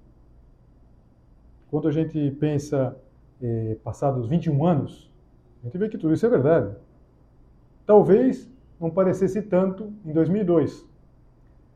Quando 1.72 1.88
a 1.88 1.92
gente 1.92 2.30
pensa, 2.40 2.96
eh, 3.42 3.78
passados 3.84 4.28
21 4.28 4.64
anos, 4.64 5.12
a 5.64 5.66
gente 5.66 5.78
vê 5.80 5.90
que 5.90 5.98
tudo 5.98 6.14
isso 6.14 6.28
é 6.28 6.30
verdade. 6.30 6.76
Talvez 7.84 8.48
não 8.80 8.92
parecesse 8.92 9.42
tanto 9.42 9.92
em 10.06 10.14
2002, 10.14 10.88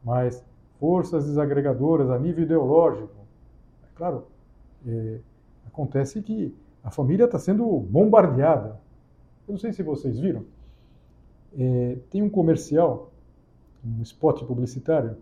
mas 0.03 0.45
forças 0.79 1.25
desagregadoras 1.25 2.09
a 2.09 2.19
nível 2.19 2.43
ideológico. 2.43 3.15
É 3.83 3.87
claro, 3.95 4.25
é, 4.85 5.19
acontece 5.65 6.21
que 6.21 6.55
a 6.83 6.89
família 6.89 7.25
está 7.25 7.37
sendo 7.37 7.67
bombardeada. 7.79 8.79
Eu 9.47 9.53
não 9.53 9.57
sei 9.57 9.73
se 9.73 9.83
vocês 9.83 10.19
viram. 10.19 10.45
É, 11.57 11.97
tem 12.09 12.21
um 12.21 12.29
comercial, 12.29 13.11
um 13.83 14.01
spot 14.01 14.43
publicitário, 14.43 15.17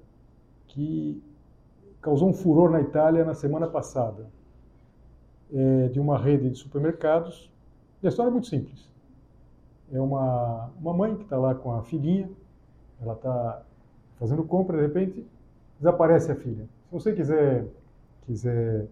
que 0.67 1.21
causou 2.01 2.29
um 2.29 2.33
furor 2.33 2.69
na 2.69 2.81
Itália 2.81 3.23
na 3.23 3.33
semana 3.33 3.67
passada, 3.67 4.27
é, 5.53 5.87
de 5.87 5.99
uma 5.99 6.17
rede 6.17 6.49
de 6.49 6.57
supermercados. 6.57 7.51
E 8.01 8.07
a 8.07 8.09
história 8.09 8.29
é 8.29 8.31
muito 8.31 8.47
simples. 8.47 8.91
É 9.91 10.01
uma, 10.01 10.71
uma 10.79 10.93
mãe 10.93 11.15
que 11.15 11.23
está 11.23 11.37
lá 11.37 11.55
com 11.55 11.71
a 11.71 11.83
filhinha, 11.83 12.29
ela 13.01 13.13
está 13.13 13.63
fazendo 14.17 14.43
compra, 14.43 14.77
de 14.77 14.83
repente 14.83 15.25
desaparece 15.77 16.31
a 16.31 16.35
filha. 16.35 16.63
Se 16.85 16.91
você 16.93 17.13
quiser, 17.13 17.65
quiser 18.25 18.87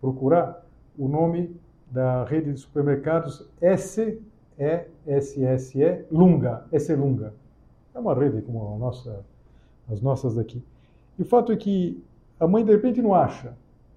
procurar 0.00 0.64
o 0.98 1.08
nome 1.08 1.54
da 1.90 2.24
rede 2.24 2.52
de 2.52 2.60
supermercados 2.60 3.48
S 3.60 4.20
E 4.58 4.84
S 5.06 5.44
S 5.44 5.80
E 5.80 6.04
Lunga, 6.10 6.64
S 6.72 6.94
Lunga. 6.94 7.34
É 7.94 7.98
uma 7.98 8.14
rede 8.14 8.42
como 8.42 8.74
a 8.74 8.78
nossa, 8.78 9.24
as 9.90 10.00
nossas 10.00 10.34
daqui. 10.34 10.62
E 11.18 11.22
o 11.22 11.24
fato 11.24 11.52
é 11.52 11.56
que 11.56 12.02
a 12.38 12.46
mãe 12.46 12.64
de 12.64 12.70
repente 12.70 13.02
não 13.02 13.14
acha. 13.14 13.54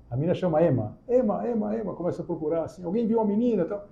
A 0.10 0.16
menina 0.16 0.34
chama 0.34 0.62
Emma, 0.64 0.98
Emma, 1.08 1.48
Emma, 1.48 1.78
Emma, 1.78 1.94
começa 1.94 2.22
a 2.22 2.26
procurar 2.26 2.64
assim. 2.64 2.84
Alguém 2.84 3.08
viu 3.08 3.20
a 3.20 3.26
menina, 3.26 3.66
tal. 3.66 3.88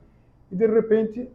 E 0.51 0.55
de 0.55 0.67
repente 0.67 1.29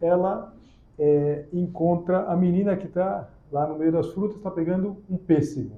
ela 0.00 0.52
é, 0.98 1.44
encontra 1.52 2.24
a 2.24 2.36
menina 2.36 2.76
que 2.76 2.86
está 2.86 3.28
lá 3.50 3.66
no 3.66 3.78
meio 3.78 3.92
das 3.92 4.08
frutas, 4.12 4.36
está 4.36 4.50
pegando 4.50 4.96
um 5.08 5.16
pêssego. 5.16 5.76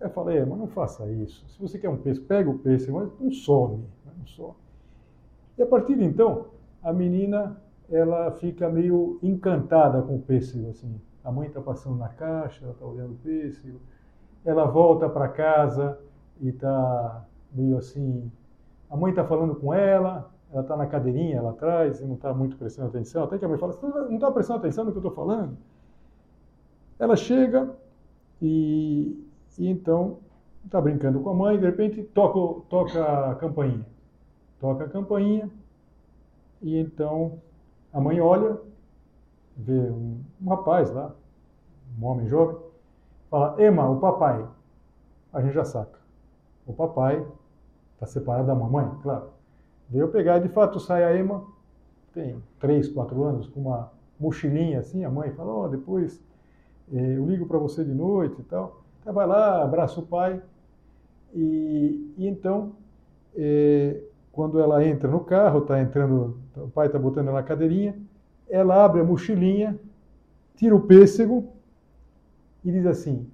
Eu 0.00 0.10
falei, 0.10 0.38
é, 0.38 0.44
mas 0.44 0.58
não 0.58 0.68
faça 0.68 1.10
isso. 1.10 1.48
Se 1.48 1.60
você 1.60 1.78
quer 1.78 1.88
um 1.88 1.96
peixe, 1.96 2.20
pega 2.20 2.48
o 2.48 2.58
peixe, 2.58 2.90
mas 2.90 3.10
não 3.18 3.32
some, 3.32 3.78
né, 4.04 4.12
não 4.16 4.26
some. 4.26 4.54
E 5.56 5.62
a 5.62 5.66
partir 5.66 5.96
de 5.96 6.04
então, 6.04 6.46
a 6.82 6.92
menina 6.92 7.60
ela 7.90 8.30
fica 8.32 8.68
meio 8.68 9.18
encantada 9.22 10.02
com 10.02 10.16
o 10.16 10.22
pêssego, 10.22 10.70
assim. 10.70 11.00
A 11.24 11.32
mãe 11.32 11.48
está 11.48 11.60
passando 11.60 11.96
na 11.96 12.08
caixa, 12.08 12.64
ela 12.64 12.72
está 12.72 12.86
olhando 12.86 13.12
o 13.12 13.16
pêssego. 13.16 13.80
Ela 14.44 14.66
volta 14.66 15.08
para 15.08 15.28
casa 15.28 15.98
e 16.40 16.48
está 16.48 17.26
meio 17.52 17.76
assim. 17.76 18.30
A 18.88 18.96
mãe 18.96 19.10
está 19.10 19.24
falando 19.24 19.54
com 19.56 19.74
ela, 19.74 20.30
ela 20.52 20.62
está 20.62 20.76
na 20.76 20.86
cadeirinha 20.86 21.42
lá 21.42 21.50
atrás 21.50 22.00
e 22.00 22.06
não 22.06 22.14
está 22.14 22.32
muito 22.32 22.56
prestando 22.56 22.88
atenção. 22.88 23.24
Até 23.24 23.38
que 23.38 23.44
a 23.44 23.48
mãe 23.48 23.58
fala: 23.58 23.72
Você 23.72 23.86
não 23.86 24.14
está 24.14 24.30
prestando 24.30 24.60
atenção 24.60 24.84
no 24.84 24.92
que 24.92 24.98
eu 24.98 25.00
estou 25.00 25.14
falando? 25.14 25.56
Ela 26.98 27.16
chega 27.16 27.70
e, 28.40 29.27
e 29.58 29.68
então 29.68 30.18
está 30.64 30.80
brincando 30.80 31.20
com 31.20 31.30
a 31.30 31.34
mãe, 31.34 31.58
de 31.58 31.66
repente 31.66 32.02
toca, 32.02 32.62
toca 32.68 33.30
a 33.30 33.34
campainha. 33.34 33.84
Toca 34.60 34.84
a 34.84 34.88
campainha 34.88 35.50
e 36.62 36.78
então 36.78 37.40
a 37.92 38.00
mãe 38.00 38.20
olha, 38.20 38.58
vê 39.56 39.90
um, 39.90 40.20
um 40.40 40.48
rapaz 40.48 40.90
lá, 40.90 41.14
um 42.00 42.06
homem 42.06 42.28
jovem, 42.28 42.56
fala, 43.30 43.60
Ema, 43.60 43.88
o 43.88 43.98
papai. 43.98 44.46
A 45.32 45.42
gente 45.42 45.54
já 45.54 45.64
saca. 45.64 45.98
O 46.66 46.72
papai 46.72 47.26
está 47.94 48.06
separado 48.06 48.46
da 48.46 48.54
mamãe, 48.54 48.88
claro. 49.02 49.30
Veio 49.88 50.08
pegar 50.08 50.38
e 50.38 50.42
de 50.42 50.48
fato 50.48 50.78
sai 50.78 51.02
a 51.02 51.16
Ema, 51.16 51.44
tem 52.12 52.42
três, 52.60 52.88
quatro 52.88 53.24
anos, 53.24 53.48
com 53.48 53.60
uma 53.60 53.90
mochilinha 54.20 54.80
assim, 54.80 55.04
a 55.04 55.10
mãe 55.10 55.30
fala, 55.32 55.52
ó, 55.52 55.64
oh, 55.64 55.68
depois 55.68 56.20
eh, 56.92 57.16
eu 57.16 57.26
ligo 57.26 57.46
para 57.46 57.58
você 57.58 57.84
de 57.84 57.94
noite 57.94 58.40
e 58.40 58.44
tal. 58.44 58.82
Então 59.00 59.12
vai 59.12 59.26
lá, 59.26 59.62
abraça 59.62 60.00
o 60.00 60.06
pai, 60.06 60.42
e, 61.34 62.14
e 62.16 62.26
então, 62.26 62.72
eh, 63.36 64.02
quando 64.32 64.60
ela 64.60 64.84
entra 64.84 65.10
no 65.10 65.20
carro, 65.20 65.60
está 65.60 65.80
entrando, 65.80 66.38
o 66.56 66.68
pai 66.68 66.86
está 66.86 66.98
botando 66.98 67.28
ela 67.28 67.40
na 67.40 67.46
cadeirinha, 67.46 67.96
ela 68.48 68.84
abre 68.84 69.00
a 69.00 69.04
mochilinha, 69.04 69.78
tira 70.56 70.74
o 70.74 70.80
pêssego 70.80 71.52
e 72.64 72.72
diz 72.72 72.86
assim, 72.86 73.30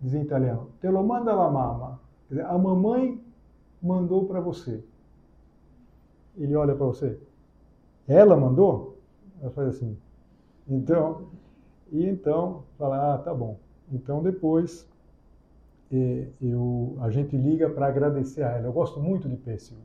diz 0.00 0.14
em 0.14 0.22
italiano, 0.22 0.68
te 0.80 0.88
lo 0.88 1.02
manda 1.02 1.34
la 1.34 1.50
mamma. 1.50 2.00
Dizer, 2.28 2.44
a 2.44 2.56
mamãe 2.56 3.20
mandou 3.82 4.26
para 4.26 4.40
você. 4.40 4.82
Ele 6.36 6.54
olha 6.54 6.74
para 6.74 6.86
você. 6.86 7.18
Ela 8.06 8.36
mandou? 8.36 8.98
Ela 9.40 9.50
faz 9.50 9.68
assim. 9.68 9.96
Então, 10.68 11.28
e 11.90 12.06
então, 12.06 12.62
fala, 12.78 13.14
ah, 13.14 13.18
tá 13.18 13.34
bom. 13.34 13.58
Então 13.90 14.22
depois 14.22 14.88
eh, 15.92 16.28
eu, 16.40 16.96
a 17.00 17.10
gente 17.10 17.36
liga 17.36 17.68
para 17.68 17.86
agradecer 17.86 18.42
a 18.42 18.50
ela. 18.50 18.66
Eu 18.66 18.72
gosto 18.72 19.00
muito 19.00 19.28
de 19.28 19.36
pêssego. 19.36 19.80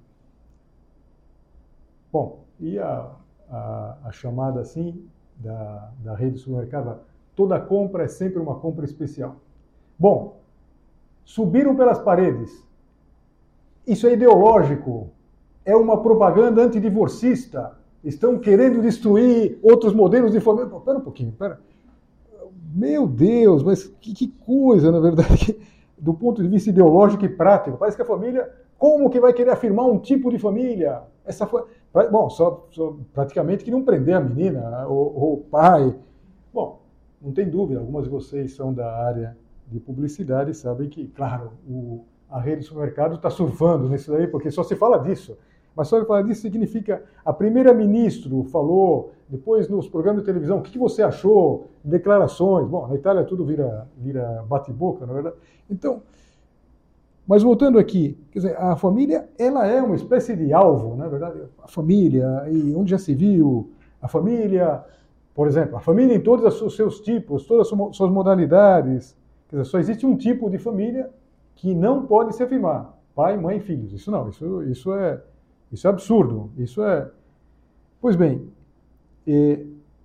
Bom, 2.11 2.45
e 2.59 2.79
a, 2.79 3.11
a, 3.49 3.97
a 4.05 4.11
chamada 4.11 4.61
assim 4.61 5.05
da, 5.37 5.91
da 5.99 6.15
rede 6.15 6.37
supermercado, 6.37 6.99
toda 7.35 7.59
compra 7.59 8.03
é 8.03 8.07
sempre 8.07 8.39
uma 8.39 8.55
compra 8.55 8.85
especial. 8.85 9.37
Bom, 9.97 10.39
subiram 11.23 11.75
pelas 11.75 11.99
paredes. 11.99 12.63
Isso 13.85 14.07
é 14.07 14.13
ideológico. 14.13 15.09
É 15.63 15.75
uma 15.75 16.01
propaganda 16.01 16.61
antidivorcista. 16.61 17.77
Estão 18.03 18.37
querendo 18.39 18.81
destruir 18.81 19.59
outros 19.63 19.93
modelos 19.93 20.31
de 20.31 20.39
família. 20.39 20.73
Espera 20.75 20.97
um 20.97 21.01
pouquinho, 21.01 21.29
espera. 21.29 21.59
Meu 22.75 23.07
Deus, 23.07 23.63
mas 23.63 23.87
que, 24.01 24.13
que, 24.13 24.27
coisa, 24.27 24.91
na 24.91 24.99
verdade, 24.99 25.57
do 25.97 26.13
ponto 26.13 26.43
de 26.43 26.49
vista 26.49 26.69
ideológico 26.69 27.23
e 27.23 27.29
prático. 27.29 27.77
Parece 27.77 27.95
que 27.95 28.03
a 28.03 28.05
família, 28.05 28.51
como 28.77 29.09
que 29.09 29.17
vai 29.17 29.31
querer 29.31 29.51
afirmar 29.51 29.85
um 29.85 29.97
tipo 29.97 30.29
de 30.29 30.37
família? 30.37 31.03
Essa 31.23 31.47
foi, 31.47 31.63
bom, 32.11 32.29
só, 32.29 32.67
só 32.71 32.97
praticamente 33.13 33.63
que 33.63 33.71
não 33.71 33.81
prender 33.81 34.15
a 34.15 34.19
menina 34.19 34.85
ou, 34.89 35.35
o 35.35 35.37
pai. 35.49 35.95
Bom, 36.53 36.81
não 37.21 37.31
tem 37.31 37.49
dúvida, 37.49 37.79
algumas 37.79 38.03
de 38.03 38.09
vocês 38.09 38.53
são 38.53 38.73
da 38.73 38.93
área 38.93 39.37
de 39.71 39.79
publicidade 39.79 40.51
e 40.51 40.53
sabem 40.53 40.89
que, 40.89 41.07
claro, 41.07 41.53
o, 41.65 42.03
a 42.29 42.41
rede 42.41 42.57
do 42.57 42.65
supermercado 42.65 43.15
está 43.15 43.29
surfando 43.29 43.87
nisso 43.87 44.11
daí, 44.11 44.27
porque 44.27 44.51
só 44.51 44.63
se 44.63 44.75
fala 44.75 44.97
disso. 44.97 45.37
Mas 45.73 45.87
só 45.87 46.03
falar 46.05 46.23
disso 46.23 46.41
significa 46.41 47.03
a 47.23 47.31
primeira-ministro 47.31 48.43
falou, 48.43 49.13
depois 49.27 49.67
nos 49.67 49.87
programas 49.87 50.21
de 50.21 50.25
televisão, 50.25 50.59
o 50.59 50.61
que, 50.61 50.77
você 50.77 51.01
achou, 51.01 51.67
declarações. 51.83 52.67
Bom, 52.67 52.87
na 52.87 52.95
Itália 52.95 53.23
tudo 53.23 53.45
vira, 53.45 53.87
vira 53.97 54.43
bate-boca, 54.47 55.05
na 55.05 55.11
é 55.11 55.15
verdade. 55.15 55.35
Então, 55.69 56.03
mas 57.27 57.41
voltando 57.41 57.79
aqui, 57.79 58.17
dizer, 58.31 58.55
a 58.57 58.75
família, 58.75 59.27
ela 59.37 59.65
é 59.65 59.81
uma 59.81 59.95
espécie 59.95 60.35
de 60.35 60.53
alvo, 60.53 60.95
na 60.95 61.05
é 61.05 61.09
verdade. 61.09 61.41
A 61.63 61.67
família, 61.67 62.45
e 62.51 62.75
onde 62.75 62.91
já 62.91 62.99
se 62.99 63.15
viu, 63.15 63.71
a 63.99 64.07
família, 64.07 64.83
por 65.33 65.47
exemplo, 65.47 65.75
a 65.75 65.79
família 65.79 66.15
em 66.15 66.21
todos 66.21 66.61
os 66.61 66.75
seus 66.75 66.99
tipos, 66.99 67.47
todas 67.47 67.71
as 67.71 67.95
suas 67.95 68.11
modalidades. 68.11 69.17
Quer 69.49 69.57
dizer, 69.57 69.69
só 69.69 69.79
existe 69.79 70.05
um 70.05 70.15
tipo 70.15 70.49
de 70.49 70.59
família 70.59 71.09
que 71.55 71.73
não 71.73 72.05
pode 72.05 72.35
se 72.35 72.43
afirmar. 72.43 72.95
Pai, 73.15 73.37
mãe, 73.37 73.59
filhos. 73.59 73.91
Isso 73.91 74.11
não, 74.11 74.29
isso, 74.29 74.61
isso 74.63 74.93
é 74.93 75.21
isso 75.71 75.87
é 75.87 75.89
absurdo. 75.89 76.51
Isso 76.57 76.83
é. 76.83 77.09
Pois 77.99 78.15
bem, 78.15 78.47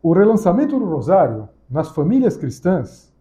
o 0.03 0.13
relançamento 0.13 0.79
do 0.79 0.85
Rosário 0.85 1.49
nas 1.69 1.91
famílias 1.91 2.37
cristãs 2.37 3.13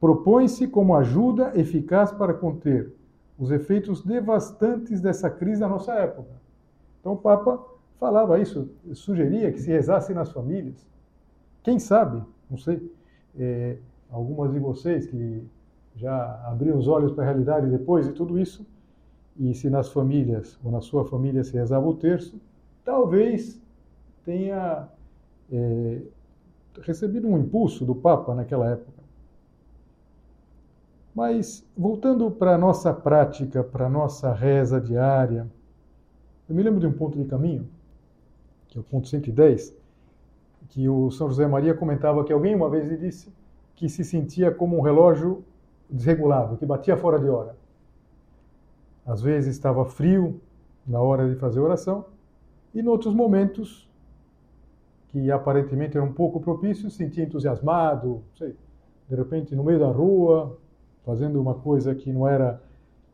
propõe-se 0.00 0.68
como 0.68 0.94
ajuda 0.94 1.52
eficaz 1.54 2.12
para 2.12 2.34
conter 2.34 2.92
os 3.38 3.50
efeitos 3.50 4.02
devastantes 4.02 5.00
dessa 5.00 5.30
crise 5.30 5.60
na 5.60 5.68
nossa 5.68 5.94
época. 5.94 6.30
Então 7.00 7.14
o 7.14 7.16
Papa 7.16 7.64
falava 7.98 8.38
isso, 8.38 8.68
sugeria 8.92 9.50
que 9.50 9.60
se 9.60 9.70
rezasse 9.70 10.12
nas 10.12 10.30
famílias. 10.30 10.86
Quem 11.62 11.78
sabe, 11.78 12.22
não 12.50 12.58
sei, 12.58 12.92
é, 13.38 13.78
algumas 14.10 14.52
de 14.52 14.58
vocês 14.58 15.06
que 15.06 15.42
já 15.96 16.42
abriram 16.46 16.78
os 16.78 16.86
olhos 16.86 17.12
para 17.12 17.24
a 17.24 17.26
realidade 17.26 17.70
depois 17.70 18.06
de 18.06 18.12
tudo 18.12 18.38
isso, 18.38 18.66
e 19.38 19.54
se 19.54 19.70
nas 19.70 19.90
famílias, 19.90 20.58
ou 20.62 20.70
na 20.70 20.80
sua 20.80 21.04
família 21.04 21.42
se 21.42 21.54
rezava 21.54 21.86
o 21.86 21.94
terço, 21.94 22.38
talvez 22.84 23.60
tenha 24.24 24.88
é, 25.52 26.00
recebido 26.82 27.28
um 27.28 27.38
impulso 27.38 27.84
do 27.84 27.94
Papa 27.94 28.34
naquela 28.34 28.70
época. 28.70 29.04
Mas, 31.14 31.64
voltando 31.76 32.28
para 32.30 32.54
a 32.54 32.58
nossa 32.58 32.92
prática, 32.92 33.62
para 33.62 33.86
a 33.86 33.88
nossa 33.88 34.32
reza 34.32 34.80
diária, 34.80 35.46
eu 36.48 36.54
me 36.54 36.62
lembro 36.62 36.80
de 36.80 36.86
um 36.86 36.92
ponto 36.92 37.16
de 37.16 37.24
caminho, 37.24 37.68
que 38.66 38.76
é 38.76 38.80
o 38.80 38.84
ponto 38.84 39.06
110, 39.06 39.74
que 40.70 40.88
o 40.88 41.10
São 41.12 41.28
José 41.28 41.46
Maria 41.46 41.74
comentava 41.74 42.24
que 42.24 42.32
alguém 42.32 42.54
uma 42.54 42.68
vez 42.68 42.88
lhe 42.88 42.96
disse 42.96 43.32
que 43.76 43.88
se 43.88 44.02
sentia 44.02 44.50
como 44.50 44.76
um 44.76 44.80
relógio 44.80 45.44
desregulado, 45.88 46.56
que 46.56 46.66
batia 46.66 46.96
fora 46.96 47.18
de 47.18 47.28
hora. 47.28 47.56
Às 49.06 49.22
vezes 49.22 49.54
estava 49.54 49.84
frio 49.84 50.40
na 50.86 51.00
hora 51.00 51.28
de 51.28 51.36
fazer 51.36 51.60
oração, 51.60 52.06
e 52.74 52.80
em 52.80 52.88
outros 52.88 53.14
momentos, 53.14 53.88
que 55.14 55.30
aparentemente 55.30 55.96
eram 55.96 56.08
um 56.08 56.12
pouco 56.12 56.40
propícios, 56.40 56.96
sentia 56.96 57.22
entusiasmado, 57.22 58.24
sei, 58.36 58.56
de 59.08 59.14
repente 59.14 59.54
no 59.54 59.62
meio 59.62 59.78
da 59.78 59.86
rua, 59.86 60.58
fazendo 61.06 61.40
uma 61.40 61.54
coisa 61.54 61.94
que 61.94 62.12
não 62.12 62.26
era 62.26 62.60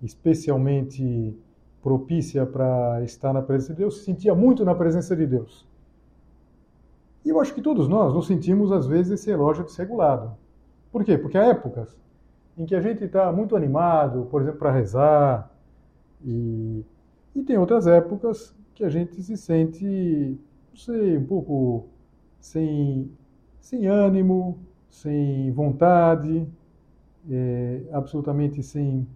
especialmente 0.00 1.36
propícia 1.82 2.46
para 2.46 3.02
estar 3.02 3.34
na 3.34 3.42
presença 3.42 3.74
de 3.74 3.80
Deus, 3.80 3.98
se 3.98 4.04
sentia 4.04 4.34
muito 4.34 4.64
na 4.64 4.74
presença 4.74 5.14
de 5.14 5.26
Deus. 5.26 5.68
E 7.22 7.28
eu 7.28 7.38
acho 7.38 7.54
que 7.54 7.60
todos 7.60 7.86
nós 7.86 8.14
nos 8.14 8.26
sentimos, 8.26 8.72
às 8.72 8.86
vezes, 8.86 9.20
esse 9.20 9.30
relógio 9.30 9.62
desregulado. 9.62 10.34
Por 10.90 11.04
quê? 11.04 11.18
Porque 11.18 11.36
há 11.36 11.48
épocas 11.48 12.00
em 12.56 12.64
que 12.64 12.74
a 12.74 12.80
gente 12.80 13.04
está 13.04 13.30
muito 13.30 13.54
animado, 13.54 14.26
por 14.30 14.40
exemplo, 14.40 14.58
para 14.58 14.72
rezar, 14.72 15.50
e, 16.24 16.82
e 17.34 17.42
tem 17.42 17.58
outras 17.58 17.86
épocas 17.86 18.56
que 18.74 18.84
a 18.84 18.88
gente 18.88 19.22
se 19.22 19.36
sente, 19.36 20.38
não 20.70 20.76
sei, 20.76 21.18
um 21.18 21.26
pouco 21.26 21.88
sem, 22.40 23.10
sem 23.60 23.86
ânimo, 23.86 24.58
sem 24.88 25.50
vontade, 25.52 26.46
é, 27.30 27.82
absolutamente 27.92 28.62
sem 28.62 29.06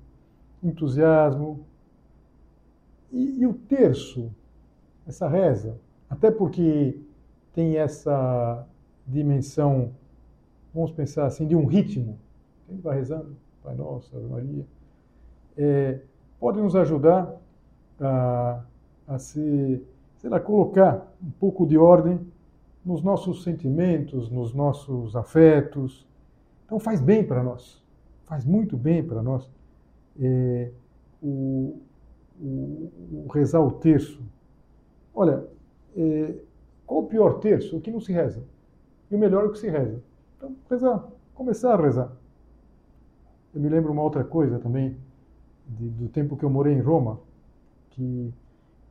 entusiasmo. 0.63 1.65
E, 3.13 3.41
e, 3.41 3.47
o 3.47 3.55
terço, 3.55 4.31
essa 5.07 5.29
reza, 5.29 5.79
até 6.09 6.31
porque 6.31 6.99
tem 7.53 7.77
essa 7.77 8.67
dimensão, 9.07 9.93
vamos 10.75 10.91
pensar 10.91 11.27
assim, 11.27 11.47
de 11.47 11.55
um 11.55 11.67
ritmo. 11.67 12.19
Gente 12.69 12.83
vai 12.83 12.97
rezando, 12.97 13.37
Pai 13.63 13.75
Nosso, 13.75 14.17
Ave 14.17 14.27
Maria. 14.27 14.67
É, 15.57 16.01
pode 16.41 16.61
nos 16.61 16.75
ajudar 16.75 17.41
a, 18.01 18.65
a 19.07 19.19
se, 19.19 19.83
sei 20.25 20.31
lá, 20.31 20.41
colocar 20.41 21.15
um 21.23 21.31
pouco 21.33 21.67
de 21.67 21.77
ordem 21.77 22.19
nos 22.83 23.03
nossos 23.03 23.43
sentimentos, 23.43 24.31
nos 24.31 24.55
nossos 24.55 25.15
afetos. 25.15 26.09
Então 26.65 26.81
faz 26.81 26.99
bem 26.99 27.23
para 27.23 27.43
nós, 27.43 27.85
faz 28.25 28.43
muito 28.43 28.75
bem 28.75 29.07
para 29.07 29.23
nós 29.23 29.53
é, 30.19 30.71
o, 31.23 31.79
o, 32.41 32.91
o, 33.13 33.27
rezar 33.35 33.61
o 33.61 33.73
terço. 33.73 34.23
Olha, 35.15 35.47
é, 35.95 36.35
qual 36.87 37.01
o 37.01 37.07
pior 37.07 37.39
terço? 37.41 37.77
O 37.77 37.81
que 37.83 37.91
não 37.91 38.01
se 38.01 38.11
reza. 38.11 38.43
E 39.11 39.15
o 39.15 39.19
melhor 39.19 39.45
é 39.45 39.49
o 39.49 39.53
que 39.53 39.59
se 39.59 39.69
reza. 39.69 40.03
Então, 40.39 40.57
rezar, 40.71 41.07
começar 41.35 41.75
a 41.75 41.83
rezar. 41.83 42.11
Eu 43.55 43.61
me 43.61 43.69
lembro 43.69 43.93
uma 43.93 44.03
outra 44.03 44.25
coisa 44.25 44.59
também, 44.59 44.97
de, 45.69 45.87
do 45.91 46.09
tempo 46.09 46.35
que 46.35 46.47
eu 46.47 46.51
morei 46.51 46.73
em 46.73 46.81
Roma, 46.81 47.21
que 47.91 48.33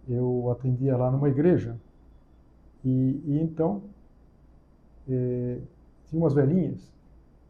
eu 0.08 0.50
atendia 0.52 0.98
lá 0.98 1.10
numa 1.12 1.30
igreja, 1.30 1.78
e, 2.84 3.22
e 3.26 3.40
então 3.42 3.84
é, 5.10 5.58
tinha 6.06 6.22
umas 6.22 6.34
velhinhas 6.34 6.94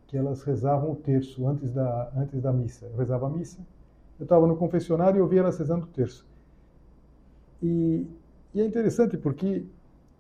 que 0.08 0.18
elas 0.18 0.44
rezavam 0.44 0.92
o 0.92 0.96
terço 0.96 1.48
antes 1.48 1.72
da, 1.72 2.12
antes 2.16 2.40
da 2.42 2.54
missa. 2.54 2.86
Eu 2.86 2.98
rezava 2.98 3.28
a 3.28 3.30
missa, 3.30 3.60
eu 4.20 4.24
estava 4.24 4.46
no 4.46 4.56
confessionário 4.56 5.18
e 5.18 5.20
eu 5.20 5.28
via 5.28 5.40
elas 5.40 5.58
rezando 5.58 5.86
o 5.86 5.90
terço. 5.90 6.26
E, 7.62 8.06
e 8.54 8.62
é 8.62 8.66
interessante 8.66 9.18
porque 9.18 9.66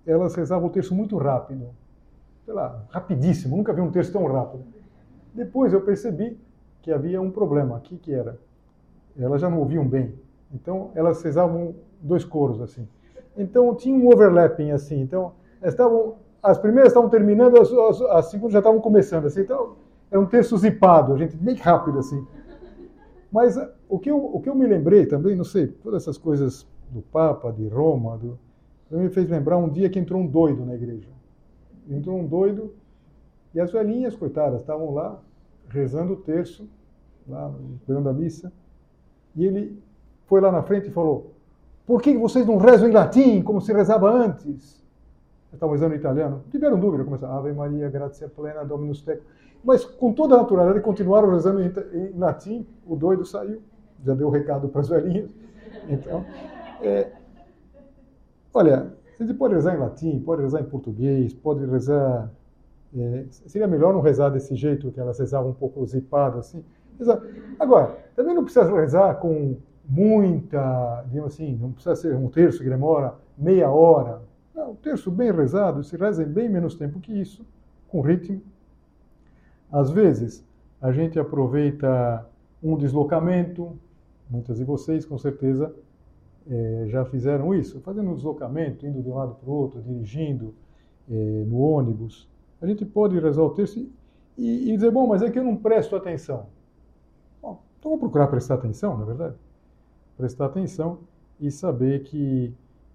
elas 0.05 0.33
rezavam 0.35 0.67
o 0.67 0.71
terço 0.71 0.95
muito 0.95 1.17
rápido. 1.17 1.67
Sei 2.43 2.53
lá, 2.53 2.83
rapidíssimo, 2.89 3.55
nunca 3.55 3.71
vi 3.71 3.81
um 3.81 3.91
terço 3.91 4.11
tão 4.11 4.25
rápido. 4.25 4.63
Depois 5.33 5.71
eu 5.71 5.81
percebi 5.81 6.37
que 6.81 6.91
havia 6.91 7.21
um 7.21 7.31
problema. 7.31 7.77
O 7.77 7.81
que, 7.81 7.97
que 7.97 8.13
era? 8.13 8.39
Elas 9.17 9.41
já 9.41 9.49
não 9.49 9.59
ouviam 9.59 9.87
bem. 9.87 10.13
Então 10.53 10.91
elas 10.95 11.21
rezavam 11.21 11.75
dois 12.03 12.23
coros 12.23 12.61
assim. 12.61 12.87
Então 13.37 13.73
tinha 13.73 13.95
um 13.95 14.07
overlapping 14.07 14.71
assim. 14.71 15.01
Então 15.01 15.33
estavam 15.63 16.15
as 16.41 16.57
primeiras 16.57 16.91
estavam 16.91 17.09
terminando, 17.09 17.59
as, 17.59 17.71
as, 17.71 18.01
as 18.01 18.25
segundas 18.25 18.51
já 18.51 18.59
estavam 18.59 18.81
começando 18.81 19.25
assim. 19.25 19.41
Então 19.41 19.77
era 20.11 20.19
um 20.19 20.25
texto 20.25 20.57
zipado, 20.57 21.13
a 21.13 21.17
gente 21.17 21.35
bem 21.37 21.55
rápido 21.55 21.99
assim. 21.99 22.27
Mas 23.31 23.57
o 23.89 23.97
que 23.97 24.11
eu, 24.11 24.17
o 24.17 24.39
que 24.41 24.49
eu 24.49 24.53
me 24.53 24.67
lembrei 24.67 25.05
também, 25.05 25.35
não 25.35 25.45
sei, 25.45 25.67
todas 25.67 26.03
essas 26.03 26.17
coisas 26.17 26.67
do 26.91 27.01
Papa, 27.01 27.51
de 27.51 27.67
Roma, 27.67 28.17
do, 28.17 28.37
me 28.91 29.09
fez 29.09 29.27
lembrar 29.29 29.57
um 29.57 29.69
dia 29.69 29.89
que 29.89 29.97
entrou 29.97 30.21
um 30.21 30.27
doido 30.27 30.65
na 30.65 30.75
igreja. 30.75 31.09
Entrou 31.89 32.19
um 32.19 32.27
doido 32.27 32.75
e 33.55 33.59
as 33.59 33.71
velhinhas, 33.71 34.15
coitadas, 34.15 34.61
estavam 34.61 34.93
lá 34.93 35.19
rezando 35.69 36.13
o 36.13 36.17
terço, 36.17 36.69
lá 37.27 37.51
esperando 37.75 38.09
a 38.09 38.13
missa, 38.13 38.51
e 39.35 39.45
ele 39.45 39.81
foi 40.27 40.41
lá 40.41 40.51
na 40.51 40.61
frente 40.61 40.89
e 40.89 40.91
falou: 40.91 41.32
Por 41.85 42.01
que 42.01 42.17
vocês 42.17 42.45
não 42.45 42.57
rezam 42.57 42.89
em 42.89 42.91
latim, 42.91 43.41
como 43.41 43.61
se 43.61 43.73
rezava 43.73 44.09
antes? 44.09 44.81
Estavam 45.51 45.75
rezando 45.75 45.93
em 45.93 45.97
italiano. 45.97 46.43
Tiveram 46.49 46.79
dúvida, 46.79 47.03
começaram: 47.03 47.35
Ave 47.35 47.51
Maria, 47.53 47.89
gratia 47.89 48.27
plena, 48.27 48.63
Dominus 48.63 49.01
tecum. 49.01 49.23
Mas 49.63 49.85
com 49.85 50.11
toda 50.13 50.35
a 50.35 50.39
naturalidade 50.39 50.81
continuaram 50.81 51.29
rezando 51.29 51.61
em, 51.61 51.71
em 51.93 52.17
latim. 52.17 52.65
O 52.85 52.95
doido 52.95 53.25
saiu, 53.25 53.61
já 54.03 54.13
deu 54.13 54.27
o 54.27 54.31
recado 54.31 54.67
para 54.67 54.81
as 54.81 54.89
velhinhas. 54.89 55.29
Então, 55.87 56.25
é, 56.81 57.11
olha, 58.53 58.93
gente 59.23 59.37
pode 59.37 59.53
rezar 59.53 59.75
em 59.75 59.79
latim, 59.79 60.19
pode 60.19 60.41
rezar 60.41 60.61
em 60.61 60.65
português, 60.65 61.33
pode 61.33 61.65
rezar. 61.65 62.31
É, 62.95 63.25
seria 63.29 63.67
melhor 63.67 63.93
não 63.93 64.01
rezar 64.01 64.29
desse 64.29 64.55
jeito, 64.55 64.91
que 64.91 64.99
elas 64.99 65.17
rezavam 65.17 65.49
um 65.49 65.53
pouco 65.53 65.83
zipado 65.85 66.37
assim. 66.37 66.63
Agora, 67.59 67.97
também 68.15 68.35
não 68.35 68.43
precisa 68.43 68.63
rezar 68.79 69.15
com 69.15 69.57
muita, 69.87 71.03
digamos 71.07 71.33
assim, 71.33 71.55
não 71.55 71.71
precisa 71.71 71.95
ser 71.95 72.15
um 72.15 72.29
terço 72.29 72.63
que 72.63 72.69
demora 72.69 73.15
meia 73.37 73.69
hora. 73.69 74.21
Não, 74.53 74.71
um 74.71 74.75
terço 74.75 75.11
bem 75.11 75.31
rezado 75.31 75.83
se 75.83 75.97
reza 75.97 76.23
em 76.23 76.27
bem 76.27 76.49
menos 76.49 76.75
tempo 76.75 76.99
que 76.99 77.11
isso, 77.11 77.45
com 77.89 78.01
ritmo. 78.01 78.41
Às 79.71 79.89
vezes, 79.89 80.45
a 80.79 80.91
gente 80.91 81.19
aproveita 81.19 82.25
um 82.61 82.77
deslocamento, 82.77 83.77
muitas 84.29 84.57
de 84.57 84.63
vocês 84.63 85.05
com 85.05 85.17
certeza 85.17 85.73
é, 86.47 86.85
já 86.87 87.05
fizeram 87.05 87.53
isso, 87.53 87.79
fazendo 87.81 88.11
um 88.11 88.15
deslocamento, 88.15 88.85
indo 88.85 89.01
de 89.01 89.09
um 89.09 89.15
lado 89.15 89.35
para 89.35 89.49
o 89.49 89.53
outro, 89.53 89.81
dirigindo 89.81 90.53
é, 91.09 91.13
no 91.47 91.57
ônibus. 91.59 92.29
A 92.61 92.67
gente 92.67 92.85
pode 92.85 93.19
rezar 93.19 93.43
o 93.43 93.49
texto 93.49 93.79
e, 94.37 94.71
e, 94.71 94.75
dizer, 94.75 94.91
bom, 94.91 95.07
mas 95.07 95.21
é 95.21 95.29
que 95.29 95.37
eu 95.37 95.43
não 95.43 95.55
presto 95.55 95.95
atenção. 95.95 96.47
Bom, 97.41 97.61
então 97.79 97.91
vamos 97.91 97.99
procurar 97.99 98.27
prestar 98.27 98.55
atenção, 98.55 98.97
na 98.97 99.03
é 99.03 99.07
verdade? 99.07 99.35
Prestar 100.17 100.45
atenção 100.45 100.99
e 101.39 101.49
saber 101.49 102.03
que 102.03 102.53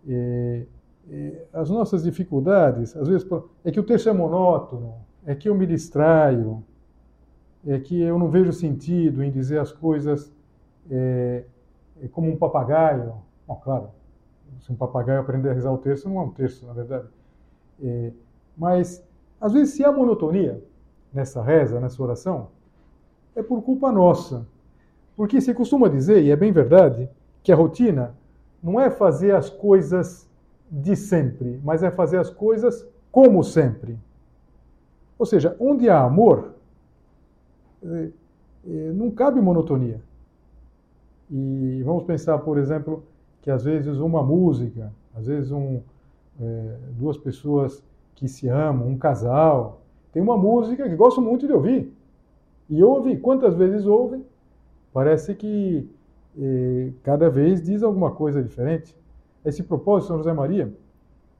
é, 0.09 0.67
é, 1.11 1.47
as 1.53 1.71
nossas 1.71 2.03
dificuldades, 2.03 2.97
às 2.97 3.09
vezes, 3.09 3.29
é 3.65 3.71
que 3.71 3.81
o 3.81 3.83
texto 3.83 4.09
é 4.09 4.13
monótono, 4.13 4.95
é 5.27 5.35
que 5.35 5.49
eu 5.49 5.55
me 5.55 5.67
distraio, 5.67 6.63
é 7.67 7.79
que 7.79 8.01
eu 8.01 8.19
não 8.19 8.29
vejo 8.29 8.53
sentido 8.53 9.23
em 9.23 9.31
dizer 9.31 9.59
as 9.59 9.73
coisas 9.73 10.33
é, 10.91 11.45
é 12.03 12.09
como 12.09 12.31
um 12.31 12.37
papagaio. 12.37 13.15
Bom, 13.47 13.57
claro, 13.57 13.91
se 14.61 14.73
um 14.73 14.77
papagaio 14.77 15.21
aprender 15.21 15.51
a 15.51 15.53
rezar 15.53 15.73
o 15.73 15.79
terço, 15.79 16.09
não 16.09 16.21
é 16.21 16.23
um 16.23 16.31
terço, 16.31 16.67
na 16.67 16.73
verdade. 16.73 17.09
É, 17.83 18.13
mas, 18.57 19.05
às 19.41 19.53
vezes, 19.53 19.75
se 19.75 19.85
há 19.85 19.93
monotonia 19.93 20.63
nessa 21.13 21.43
reza, 21.43 21.81
nessa 21.81 22.03
oração, 22.03 22.49
é 23.35 23.43
por 23.43 23.63
culpa 23.63 23.93
nossa. 23.93 24.47
Porque 25.19 25.41
se 25.41 25.53
costuma 25.53 25.89
dizer, 25.89 26.23
e 26.23 26.31
é 26.31 26.37
bem 26.37 26.53
verdade, 26.53 27.11
que 27.43 27.51
a 27.51 27.57
rotina 27.57 28.15
não 28.63 28.81
é 28.81 28.89
fazer 28.89 29.35
as 29.35 29.51
coisas 29.51 30.31
de 30.71 30.95
sempre, 30.95 31.61
mas 31.65 31.83
é 31.83 31.91
fazer 31.91 32.19
as 32.19 32.31
coisas 32.31 32.87
como 33.11 33.43
sempre. 33.43 33.99
Ou 35.19 35.27
seja, 35.27 35.57
onde 35.59 35.91
há 35.91 36.05
amor, 36.05 36.55
é, 37.85 38.11
é, 38.65 38.93
não 38.93 39.11
cabe 39.11 39.41
monotonia. 39.41 40.01
E 41.29 41.83
vamos 41.85 42.05
pensar, 42.05 42.39
por 42.39 42.57
exemplo, 42.57 43.03
que 43.43 43.51
às 43.51 43.65
vezes 43.65 43.99
uma 43.99 44.23
música, 44.23 44.93
às 45.17 45.27
vezes 45.27 45.51
um, 45.51 45.81
é, 46.41 46.77
duas 46.97 47.19
pessoas 47.19 47.83
que 48.15 48.29
se 48.29 48.47
amam, 48.47 48.87
um 48.87 48.97
casal, 48.97 49.81
tem 50.13 50.23
uma 50.23 50.37
música 50.37 50.89
que 50.89 50.95
gostam 50.95 51.25
muito 51.25 51.45
de 51.45 51.53
ouvir. 51.53 51.93
E 52.71 52.85
ouve, 52.85 53.17
quantas 53.17 53.57
vezes 53.57 53.85
ouvem, 53.85 54.25
parece 54.99 55.33
que 55.33 55.89
é, 56.37 56.91
cada 57.05 57.31
vez 57.31 57.63
diz 57.63 57.85
alguma 57.85 58.11
coisa 58.11 58.43
diferente. 58.43 58.97
Esse 59.45 59.63
propósito, 59.63 60.09
São 60.09 60.17
José 60.19 60.33
Maria, 60.33 60.75